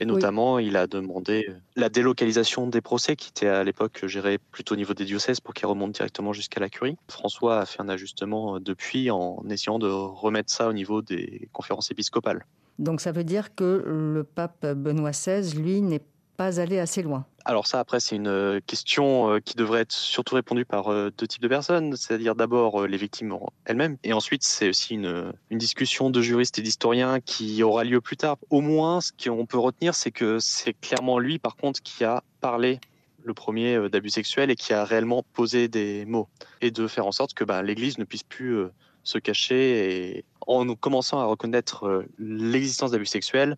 [0.01, 4.75] Et notamment, il a demandé la délocalisation des procès qui étaient à l'époque gérés plutôt
[4.75, 6.97] au niveau des diocèses pour qu'ils remontent directement jusqu'à la curie.
[7.09, 11.91] François a fait un ajustement depuis en essayant de remettre ça au niveau des conférences
[11.91, 12.45] épiscopales.
[12.83, 16.03] Donc ça veut dire que le pape Benoît XVI, lui, n'est
[16.37, 17.25] pas allé assez loin.
[17.45, 21.13] alors ça, après, c'est une euh, question euh, qui devrait être surtout répondue par euh,
[21.17, 26.11] deux types de personnes, c'est-à-dire d'abord les victimes elles-mêmes, et ensuite c'est aussi une, discussion
[26.11, 28.37] de juristes et d'historiens qui aura lieu plus tard.
[28.51, 32.25] Au moins, ce qu'on peut retenir, c'est que c'est clairement lui, par contre, qui a
[32.41, 32.81] parlé
[33.23, 36.27] le premier d'abus sexuels et qui a réellement posé des mots,
[36.61, 38.67] et de faire en sorte que bah, l'Église ne puisse plus
[39.05, 43.57] se cacher, et en commençant à reconnaître l'existence d'abus sexuels,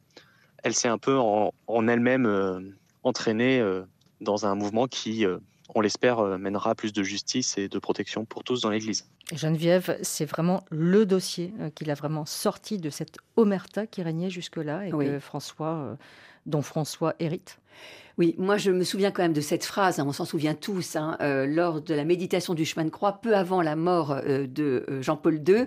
[0.63, 2.75] elle s'est un peu en, en elle-même
[3.05, 3.83] entraîner euh,
[4.21, 5.39] dans un mouvement qui, euh,
[5.75, 9.07] on l'espère, euh, mènera à plus de justice et de protection pour tous dans l'Église.
[9.33, 14.87] Geneviève, c'est vraiment le dossier qu'il a vraiment sorti de cette omerta qui régnait jusque-là
[14.87, 15.97] et que François,
[16.45, 17.59] dont François hérite.
[18.17, 20.95] Oui, moi je me souviens quand même de cette phrase, hein, on s'en souvient tous,
[20.95, 21.17] hein,
[21.47, 25.67] lors de la méditation du chemin de croix, peu avant la mort de Jean-Paul II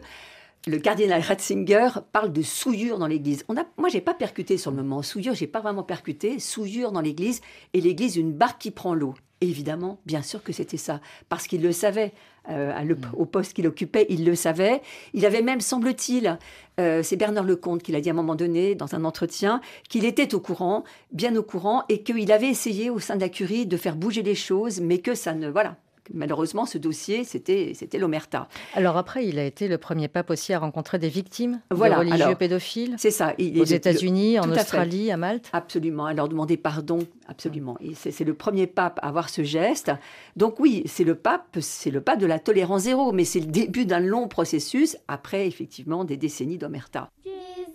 [0.66, 3.45] le cardinal Ratzinger parle de souillure dans l'Église.
[3.47, 6.91] On a, moi, j'ai pas percuté sur le moment souillure, j'ai pas vraiment percuté souillure
[6.91, 7.41] dans l'Église
[7.74, 9.14] et l'Église une barque qui prend l'eau.
[9.39, 10.99] Évidemment, bien sûr que c'était ça,
[11.30, 12.12] parce qu'il le savait.
[12.49, 12.95] Euh, mm.
[13.18, 14.82] au poste qu'il occupait, il le savait.
[15.14, 16.39] Il avait même, semble-t-il,
[16.80, 20.05] euh, c'est Bernard Lecomte qui l'a dit à un moment donné dans un entretien, qu'il
[20.05, 23.66] était au courant, bien au courant, et qu'il avait essayé au sein de la curie
[23.66, 25.76] de faire bouger les choses, mais que ça ne, voilà,
[26.14, 28.47] malheureusement, ce dossier, c'était, l'Omerta.
[28.74, 32.36] Alors après, il a été le premier pape aussi à rencontrer des victimes de religieux
[32.36, 32.95] pédophiles.
[32.97, 33.34] C'est ça.
[33.38, 35.49] Il aux États-Unis, en Australie, à, Malte.
[35.53, 36.05] Absolument.
[36.05, 37.78] À leur demander pardon, absolument.
[37.80, 39.91] Et c'est, le premier pape à avoir ce geste.
[40.36, 43.47] Donc oui, c'est le pape, c'est le pape de la tolérance zéro, mais c'est le
[43.47, 47.10] début d'un long processus après effectivement des décennies d'Omerta.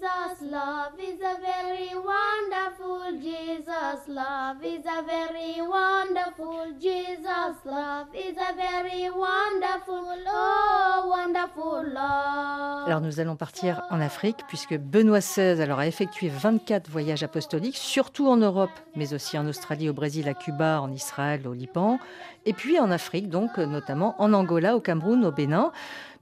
[0.03, 8.09] Jesus love is a very wonderful Jesus love is a very wonderful Jesus love
[10.29, 11.13] oh.
[12.87, 18.29] Alors nous allons partir en Afrique puisque Benoît XVI a effectué 24 voyages apostoliques surtout
[18.29, 21.99] en Europe mais aussi en Australie, au Brésil, à Cuba, en Israël, au Liban
[22.45, 25.73] et puis en Afrique donc notamment en Angola, au Cameroun, au Bénin.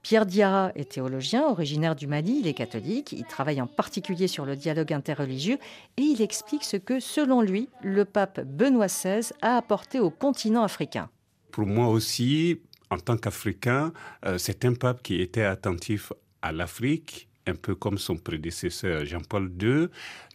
[0.01, 4.45] Pierre Diarra est théologien, originaire du Mali, il est catholique, il travaille en particulier sur
[4.45, 5.59] le dialogue interreligieux
[5.97, 10.63] et il explique ce que, selon lui, le pape Benoît XVI a apporté au continent
[10.63, 11.09] africain.
[11.51, 13.93] Pour moi aussi, en tant qu'Africain,
[14.25, 19.51] euh, c'est un pape qui était attentif à l'Afrique, un peu comme son prédécesseur Jean-Paul
[19.61, 19.87] II,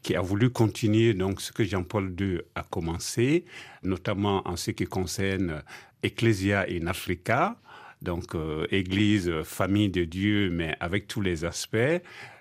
[0.03, 3.45] qui a voulu continuer donc ce que Jean-Paul II a commencé,
[3.83, 5.63] notamment en ce qui concerne
[6.03, 7.57] Ecclesia in Africa,
[8.03, 11.77] donc euh, Église, famille de Dieu, mais avec tous les aspects.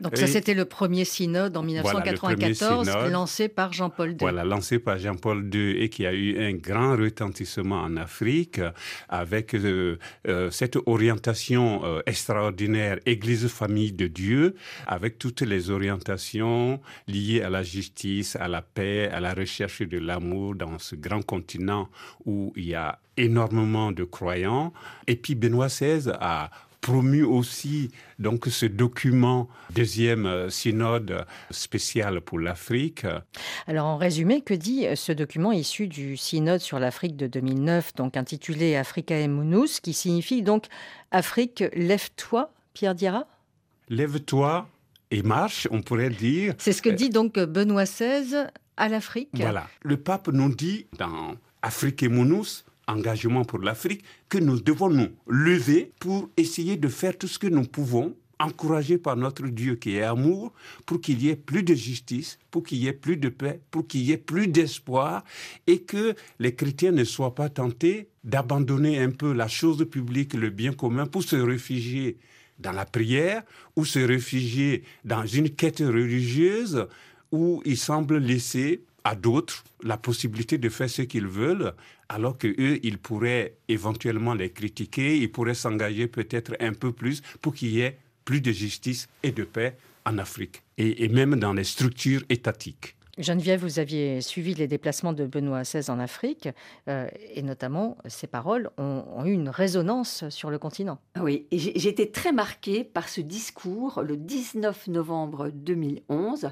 [0.02, 4.18] Donc ça, c'était le premier synode en 1994, lancé par Jean-Paul II.
[4.20, 8.60] Voilà, lancé par Jean-Paul II et qui a eu un grand retentissement en Afrique
[9.08, 9.98] avec euh,
[10.28, 14.56] euh, cette orientation extraordinaire Église, famille de Dieu,
[14.88, 19.98] avec toutes les orientations liées à la justice, à la paix, à la recherche de
[19.98, 21.90] l'amour dans ce grand continent
[22.26, 24.74] où il y a énormément de croyants.
[25.08, 26.50] Et puis Benoît XVI a
[26.86, 27.90] promu aussi
[28.20, 33.08] donc ce document deuxième euh, synode spécial pour l'Afrique.
[33.66, 37.96] Alors en résumé, que dit euh, ce document issu du synode sur l'Afrique de 2009,
[37.96, 40.66] donc intitulé Africa Emunus, qui signifie donc
[41.10, 43.26] Afrique, lève-toi, Pierre Diarra
[43.90, 44.68] Lève-toi
[45.10, 46.54] et marche, on pourrait dire.
[46.60, 48.46] C'est ce que dit donc Benoît XVI
[48.78, 49.30] à l'Afrique.
[49.34, 49.68] Voilà.
[49.82, 55.92] Le pape nous dit dans Afrique Emunus engagement pour l'Afrique que nous devons nous lever
[56.00, 60.04] pour essayer de faire tout ce que nous pouvons encouragé par notre Dieu qui est
[60.04, 60.54] amour,
[60.86, 63.88] pour qu'il y ait plus de justice, pour qu'il y ait plus de paix, pour
[63.88, 65.24] qu'il y ait plus d'espoir,
[65.68, 70.50] et que les chrétiens ne soient pas tentés d'abandonner un peu la chose publique, le
[70.50, 72.18] bien commun, pour se réfugier
[72.60, 73.44] dans la prière,
[73.76, 76.88] ou se réfugier dans une quête religieuse
[77.32, 81.74] où ils semblent laisser à d'autres la possibilité de faire ce qu'ils veulent,
[82.10, 87.22] alors que eux, ils pourraient éventuellement les critiquer, ils pourraient s'engager peut-être un peu plus
[87.42, 91.54] pour qu'il y ait plus de justice et de paix en Afrique, et, même dans
[91.54, 92.96] les structures étatiques.
[93.18, 96.50] Geneviève, vous aviez suivi les déplacements de Benoît XVI en Afrique,
[96.90, 101.00] euh, et notamment ces paroles ont, ont, eu une résonance sur le continent.
[101.20, 106.50] Oui, été très marquée par ce discours le 19 novembre 2011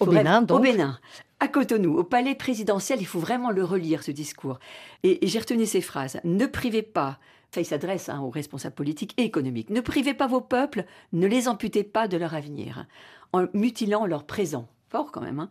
[0.00, 0.58] au Bénin, donc.
[0.58, 0.98] Au Bénin,
[1.40, 3.00] à Cotonou, au palais présidentiel.
[3.00, 4.58] Il faut vraiment le relire, ce discours.
[5.02, 6.20] Et, j'ai retenu ces phrases.
[6.24, 7.18] Ne privez pas,
[7.52, 11.26] ça il s'adresse hein, aux responsables politiques et économiques, ne privez pas vos peuples, ne
[11.26, 12.86] les amputez pas de leur avenir,
[13.32, 14.68] en mutilant leur présent.
[14.88, 15.40] Fort quand même.
[15.40, 15.50] Hein.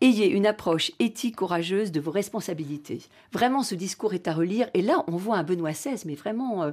[0.00, 3.00] Ayez une approche éthique courageuse de vos responsabilités.
[3.32, 4.68] Vraiment, ce discours est à relire.
[4.74, 6.72] Et là, on voit un Benoît XVI, mais vraiment, euh,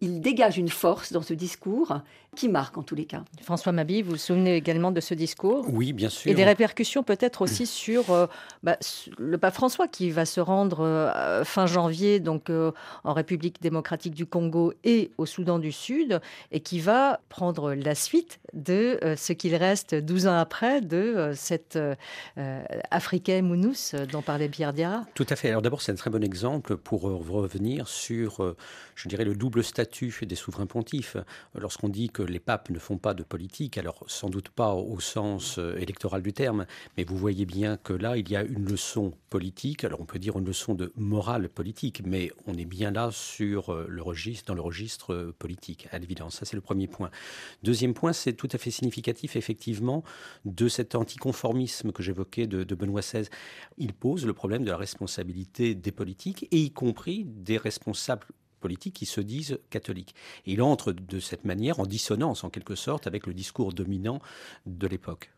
[0.00, 2.00] il, dégage une force dans ce discours.
[2.34, 3.24] Qui marque en tous les cas.
[3.42, 6.30] François Mabi, vous vous souvenez également de ce discours Oui, bien sûr.
[6.30, 8.26] Et des répercussions peut-être aussi sur euh,
[8.62, 8.76] bah,
[9.18, 12.72] le pape François qui va se rendre euh, fin janvier donc euh,
[13.04, 16.20] en République démocratique du Congo et au Soudan du Sud
[16.52, 21.78] et qui va prendre la suite de ce qu'il reste 12 ans après de cette
[22.90, 25.04] africaine Mounous dont parlait Pierre Diarra.
[25.14, 25.50] Tout à fait.
[25.50, 28.54] Alors d'abord, c'est un très bon exemple pour revenir sur,
[28.94, 31.16] je dirais, le double statut des souverains pontifes.
[31.54, 35.00] Lorsqu'on dit que les papes ne font pas de politique, alors sans doute pas au
[35.00, 36.66] sens euh, électoral du terme,
[36.96, 40.18] mais vous voyez bien que là, il y a une leçon politique, alors on peut
[40.18, 44.46] dire une leçon de morale politique, mais on est bien là sur euh, le registre,
[44.46, 46.36] dans le registre euh, politique, à l'évidence.
[46.36, 47.10] Ça, c'est le premier point.
[47.62, 50.04] Deuxième point, c'est tout à fait significatif, effectivement,
[50.44, 53.28] de cet anticonformisme que j'évoquais de, de Benoît XVI.
[53.78, 58.26] Il pose le problème de la responsabilité des politiques, et y compris des responsables
[58.64, 60.14] politiques qui se disent catholiques.
[60.46, 64.20] Et il entre de cette manière en dissonance, en quelque sorte, avec le discours dominant
[64.64, 65.30] de l'époque.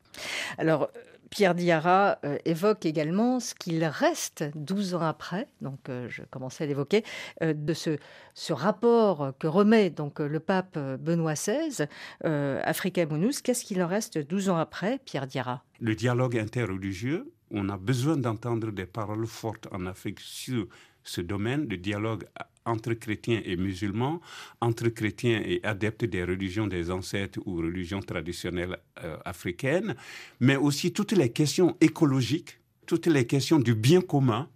[0.59, 0.89] Alors,
[1.31, 6.62] Pierre Diarra euh, évoque également ce qu'il reste 12 ans après, donc euh, je commençais
[6.62, 7.03] à l'évoquer,
[7.43, 7.99] euh, de ce,
[8.35, 11.87] ce, rapport que remet donc le pape Benoît XVI,
[12.22, 13.43] Africa Mounous.
[13.43, 15.64] Qu'est-ce qu'il en reste 12 ans après, Pierre Diarra?
[15.81, 20.68] Le dialogue interreligieux, on a besoin d'entendre des paroles fortes en Afrique sur
[21.07, 22.24] ce domaine, de dialogue
[22.64, 24.20] entre chrétiens et musulmans,
[24.61, 29.94] entre chrétiens et adeptes des religions des ancêtres ou religions traditionnelles euh, africaines,
[30.40, 34.48] mais aussi toutes les questions écologiques, toutes les questions du bien commun,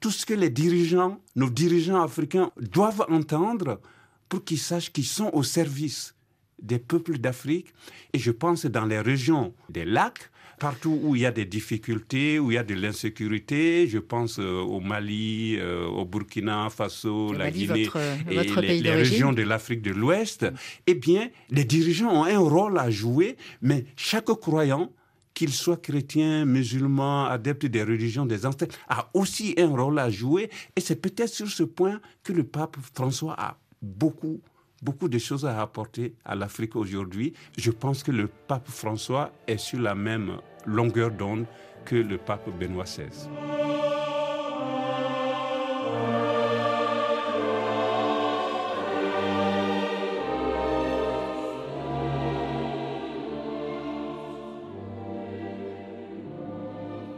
[0.00, 3.80] tout ce que les dirigeants, nos dirigeants africains doivent entendre
[4.28, 6.15] pour qu'ils sachent qu'ils sont au service
[6.60, 7.72] des peuples d'Afrique.
[8.12, 12.38] Et je pense dans les régions des lacs, partout où il y a des difficultés,
[12.38, 17.32] où il y a de l'insécurité, je pense euh, au Mali, euh, au Burkina Faso,
[17.32, 17.88] la Guinée
[18.30, 20.46] et les, régions de l'Afrique de l'Ouest,
[20.86, 24.92] eh bien, les dirigeants ont un rôle à jouer, mais chaque croyant
[25.34, 30.48] qu'il soit chrétien, musulman, adepte des religions des ancêtres, a aussi un rôle à jouer.
[30.76, 34.40] Et c'est peut-être sur ce point que le pape François a beaucoup
[34.82, 37.32] beaucoup de choses à apporter à l'Afrique aujourd'hui.
[37.56, 41.46] Je pense que le pape François est sur la même longueur d'onde
[41.84, 43.28] que le pape Benoît XVI.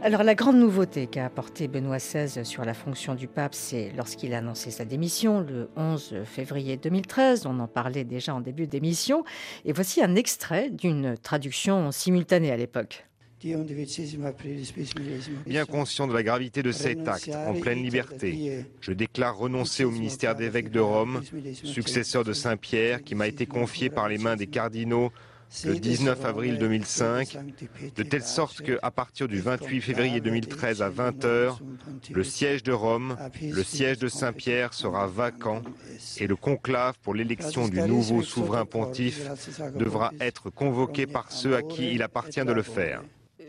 [0.01, 4.33] Alors la grande nouveauté qu'a apporté Benoît XVI sur la fonction du pape, c'est lorsqu'il
[4.33, 7.45] a annoncé sa démission le 11 février 2013.
[7.45, 9.25] On en parlait déjà en début d'émission.
[9.65, 13.05] Et voici un extrait d'une traduction simultanée à l'époque.
[15.45, 19.91] Bien conscient de la gravité de cet acte, en pleine liberté, je déclare renoncer au
[19.91, 21.21] ministère d'évêque de Rome,
[21.63, 25.11] successeur de Saint-Pierre, qui m'a été confié par les mains des cardinaux
[25.65, 27.37] le 19 avril 2005,
[27.95, 31.57] de telle sorte qu'à partir du 28 février 2013 à 20h,
[32.11, 35.61] le siège de Rome, le siège de Saint-Pierre sera vacant
[36.17, 39.29] et le conclave pour l'élection du nouveau souverain pontife
[39.75, 43.01] devra être convoqué par ceux à qui il appartient de le faire.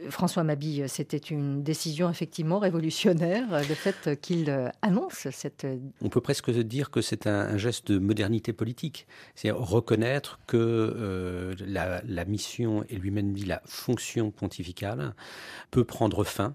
[0.09, 5.67] François Mabille, c'était une décision effectivement révolutionnaire, le fait qu'il euh, annonce cette...
[6.03, 11.55] On peut presque dire que c'est un, geste de modernité politique, c'est reconnaître que euh,
[11.67, 15.15] la, mission, et lui-même dit la fonction pontificale,
[15.71, 16.55] peut prendre fin.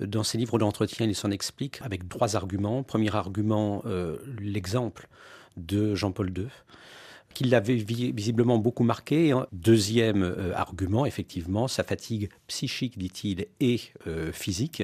[0.00, 2.82] Dans ses livres d'entretien, il s'en explique avec trois arguments.
[2.82, 5.08] Premier argument, euh, l'exemple
[5.56, 6.48] de Jean-Paul II
[7.36, 9.38] qui l'avait visiblement beaucoup marqué.
[9.52, 14.82] Deuxième euh, argument, effectivement, sa fatigue psychique, dit-il, et euh, physique.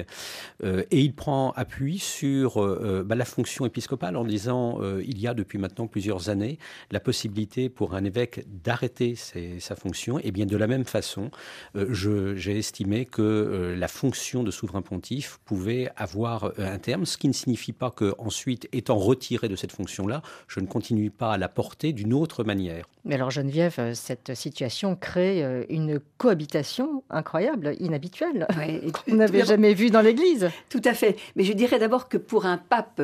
[0.63, 2.63] Euh, et il prend appui sur
[3.05, 6.59] bah, la fonction épiscopale en disant il y a depuis maintenant plusieurs années
[6.91, 10.19] la possibilité pour un évêque d'arrêter sa fonction.
[10.19, 11.31] Et bien de la même façon,
[11.73, 17.33] j'ai estimé que la fonction de souverain pontife pouvait avoir un terme, ce qui ne
[17.33, 21.49] signifie pas que ensuite, étant retiré de cette fonction-là, je ne continue pas à la
[21.49, 22.85] porter d'une autre manière.
[23.05, 28.47] Mais alors Geneviève, euh, cette situation crée euh, une cohabitation incroyable, inhabituelle,
[29.05, 30.49] qu'on n'avait jamais vue dans l'Église.
[30.69, 31.17] Tout à fait.
[31.35, 33.01] Mais je dirais d'abord que pour un pape,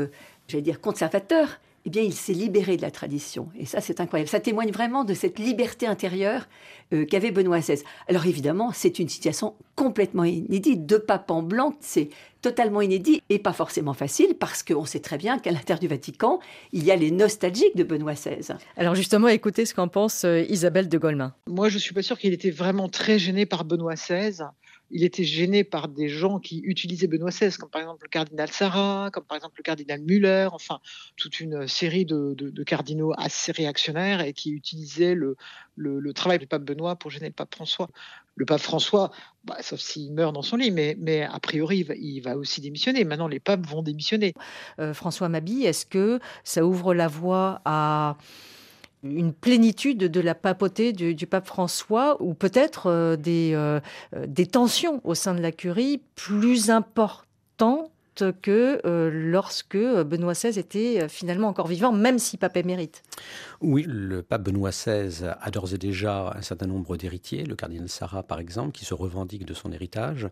[0.47, 3.49] j'allais dire conservateur, eh bien, il s'est libéré de la tradition.
[3.57, 4.29] Et ça, c'est incroyable.
[4.29, 6.47] Ça témoigne vraiment de cette liberté intérieure
[6.93, 7.83] euh, qu'avait Benoît XVI.
[8.07, 10.85] Alors évidemment, c'est une situation complètement inédite.
[10.85, 12.09] Deux papes en blanc, c'est
[12.41, 16.39] totalement inédit et pas forcément facile parce qu'on sait très bien qu'à l'intérieur du Vatican,
[16.71, 18.55] il y a les nostalgiques de Benoît XVI.
[18.77, 21.33] Alors justement, écoutez ce qu'en pense euh, Isabelle de Golemin.
[21.47, 24.43] Moi, je suis pas sûre qu'il était vraiment très gêné par Benoît XVI.
[24.91, 28.49] Il était gêné par des gens qui utilisaient Benoît XVI, comme par exemple le cardinal
[28.49, 30.79] Sarah, comme par exemple le cardinal Muller, enfin
[31.15, 35.35] toute une série de, cardinaux assez réactionnaires et qui utilisaient le,
[36.13, 37.89] travail du pape Benoît pour gêner le pape François.
[38.35, 39.11] Le pape François,
[39.43, 43.03] bah, sauf s'il meurt dans son lit, mais, mais a priori, il va, aussi démissionner.
[43.03, 44.33] Maintenant, les papes vont démissionner.
[44.79, 48.17] Euh, François Mabi, est-ce que ça ouvre la voie à
[49.03, 53.79] une plénitude de la papauté du, pape François ou peut-être euh, des, euh,
[54.27, 57.91] des tensions au sein de la curie plus importantes
[58.41, 63.03] que euh, lorsque Benoît XVI était finalement encore vivant, même si pape émérite.
[63.61, 67.89] Oui, le pape Benoît XVI a d'ores et déjà un certain nombre d'héritiers, le cardinal
[67.89, 70.27] Sarah par exemple, qui se revendique de son héritage,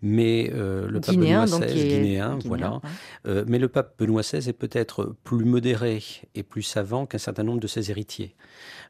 [0.00, 2.80] mais le pape Benoît XVI, guinéen, voilà,
[3.24, 6.02] mais le pape Benoît XVI est peut-être plus modéré
[6.34, 8.34] et plus savant qu'un certain nombre de ses héritiers.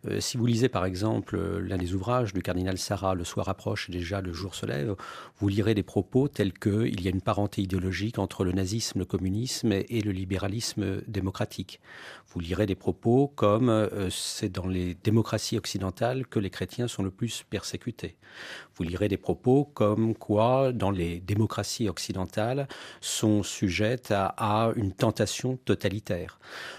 [0.08, 3.48] Euh, si vous lisez par exemple euh, l'un des ouvrages du cardinal Sarah, Le soir
[3.48, 4.96] approche et déjà le jour se lève,
[5.38, 9.04] vous lirez des propos tels qu'il y a une parenté idéologique entre le nazisme, le
[9.04, 11.80] communisme et le libéralisme démocratique.
[12.28, 17.02] Vous lirez des propos comme euh, c'est dans les démocraties occidentales que les chrétiens sont
[17.02, 18.16] le plus persécutés.
[18.76, 22.68] Vous lirez des propos comme quoi dans les démocraties occidentales
[23.00, 26.38] sont sujettes à, une tentation totalitaire.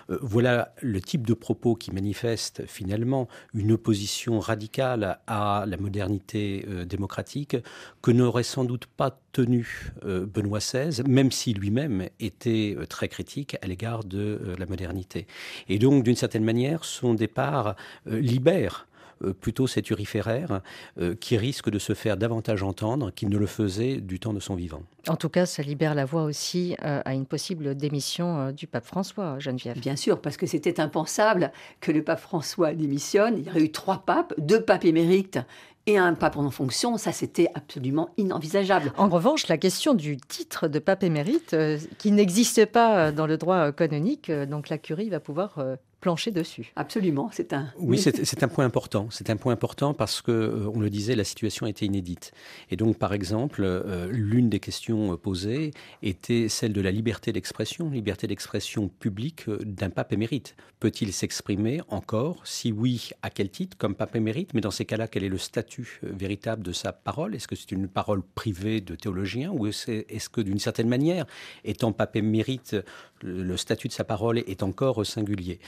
[0.10, 6.86] voilà le type de propos qui manifestent finalement une opposition radicale à la modernité euh,
[6.86, 7.58] démocratique
[8.02, 13.10] que n'aurait sans doute pas tenu euh, Benoît XVI, même si lui-même était euh, très
[13.10, 15.28] critique à l'égard de la modernité.
[15.68, 17.76] Et donc, d'une certaine manière, son départ
[18.06, 18.93] libère euh,
[19.40, 20.62] plutôt cet uriféraire
[21.00, 24.40] euh, qui risque de se faire davantage entendre qu'il ne le faisait du temps de
[24.40, 24.84] son vivant.
[25.08, 28.86] En tout cas, ça libère la voie aussi euh, à une possible démission du pape
[28.86, 29.80] François, Geneviève.
[29.80, 33.38] Bien sûr, parce que c'était impensable que le pape François démissionne.
[33.38, 35.40] Il y aurait eu trois papes, deux papes émérites
[35.86, 38.94] et un pape en fonction, ça c'était absolument inenvisageable.
[38.96, 41.54] En revanche, la question du titre de pape émérite,
[41.98, 45.60] qui n'existe pas dans le droit canonique, donc la curie va pouvoir
[46.04, 46.74] plancher dessus.
[46.76, 47.70] Absolument, c'est un.
[47.80, 49.08] Oui, c'est un point important.
[49.10, 52.34] C'est un point important parce que, euh, on le disait, la situation était inédite.
[52.70, 57.90] Et donc, par exemple, euh, l'une des questions posées était celle de la liberté d'expression,
[57.90, 60.58] liberté d'expression publique euh, d'un pape émérite.
[60.82, 62.46] Peut-il s'exprimer encore?
[62.46, 63.78] Si oui, à quel titre?
[63.78, 64.54] Comme pape émérite?
[64.54, 67.34] Mais dans ces cas-là, quel est le statut véritable de sa parole?
[67.34, 71.26] Est-ce que c'est une parole privée de théologien ou est-ce que, d'une certaine manière,
[71.64, 72.76] étant pape émérite,
[73.24, 75.60] le statut de sa parole est encore singulier.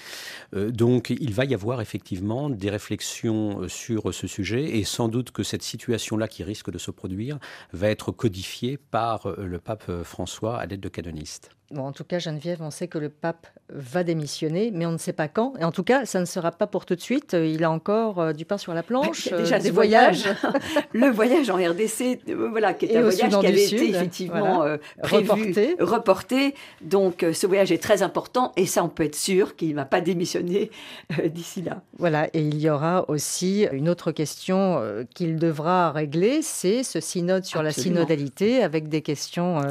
[0.53, 5.07] Euh, donc il va y avoir effectivement des réflexions euh, sur ce sujet et sans
[5.07, 7.39] doute que cette situation-là qui risque de se produire
[7.73, 12.19] va être codifiée par euh, le pape François à l'aide de canonistes en tout cas,
[12.19, 15.53] Geneviève, on sait que le pape va démissionner, mais on ne sait pas quand.
[15.59, 17.33] Et en tout cas, ça ne sera pas pour tout de suite.
[17.33, 19.27] Il a encore euh, du pain sur la planche.
[19.31, 20.25] déjà euh, des voyages.
[20.93, 24.65] le voyage en RDC, euh, voilà, qui est un voyage qui avait été effectivement
[25.01, 26.53] prévu, reporté.
[26.81, 29.85] Donc, ce voyage est très important et ça, on peut être sûr qu'il ne va
[29.85, 30.69] pas démissionner
[31.25, 31.81] d'ici là.
[31.97, 34.81] Voilà, et il y aura aussi une autre question
[35.15, 39.61] qu'il devra régler, c'est ce synode sur la synodalité avec des questions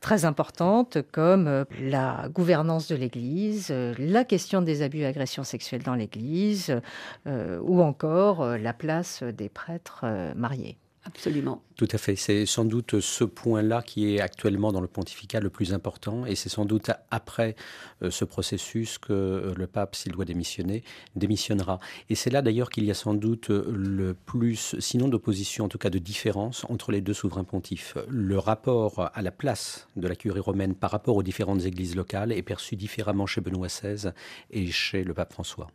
[0.00, 5.44] très importantes comme euh, la gouvernance de l'Église, euh, la question des abus et agressions
[5.44, 6.80] sexuelles dans l'Église
[7.26, 10.78] euh, ou encore la place des prêtres mariés.
[11.04, 11.62] Absolument.
[11.76, 12.14] Tout à fait.
[12.14, 16.26] C'est sans doute ce point-là qui est actuellement dans le pontificat le plus important.
[16.26, 17.56] Et c'est sans doute après
[18.02, 20.84] euh, ce processus que euh, le pape, s'il doit démissionner,
[21.16, 21.80] démissionnera.
[22.10, 25.78] Et c'est là d'ailleurs qu'il y a sans doute le plus, sinon d'opposition, en tout
[25.78, 27.96] cas de différence entre les deux souverains pontifs.
[28.08, 32.30] Le rapport à la place de la curie romaine par rapport aux différentes églises locales
[32.30, 34.10] est perçu différemment chez Benoît XVI
[34.50, 35.68] et chez le pape François.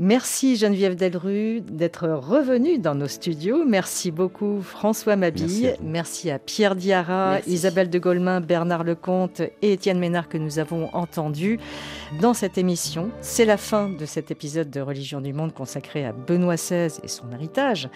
[0.00, 3.64] Merci Geneviève Delru d'être revenue dans nos studios.
[3.66, 5.74] Merci beaucoup François Mabille.
[5.82, 10.88] Merci à, Pierre Diarra, Isabelle de Golemin, Bernard Lecomte et Étienne Ménard que nous avons
[10.94, 11.58] entendus
[12.20, 13.10] dans cette émission.
[13.20, 17.08] C'est la fin de cet épisode de Religion du Monde consacré à Benoît XVI et
[17.08, 17.88] son héritage.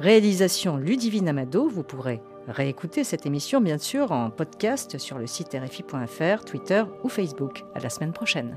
[0.00, 1.68] Réalisation Ludivine Amado.
[1.68, 7.08] Vous pourrez réécouter cette émission bien sûr en podcast sur le site rfi.fr, Twitter ou
[7.08, 7.62] Facebook.
[7.76, 8.56] À la semaine prochaine.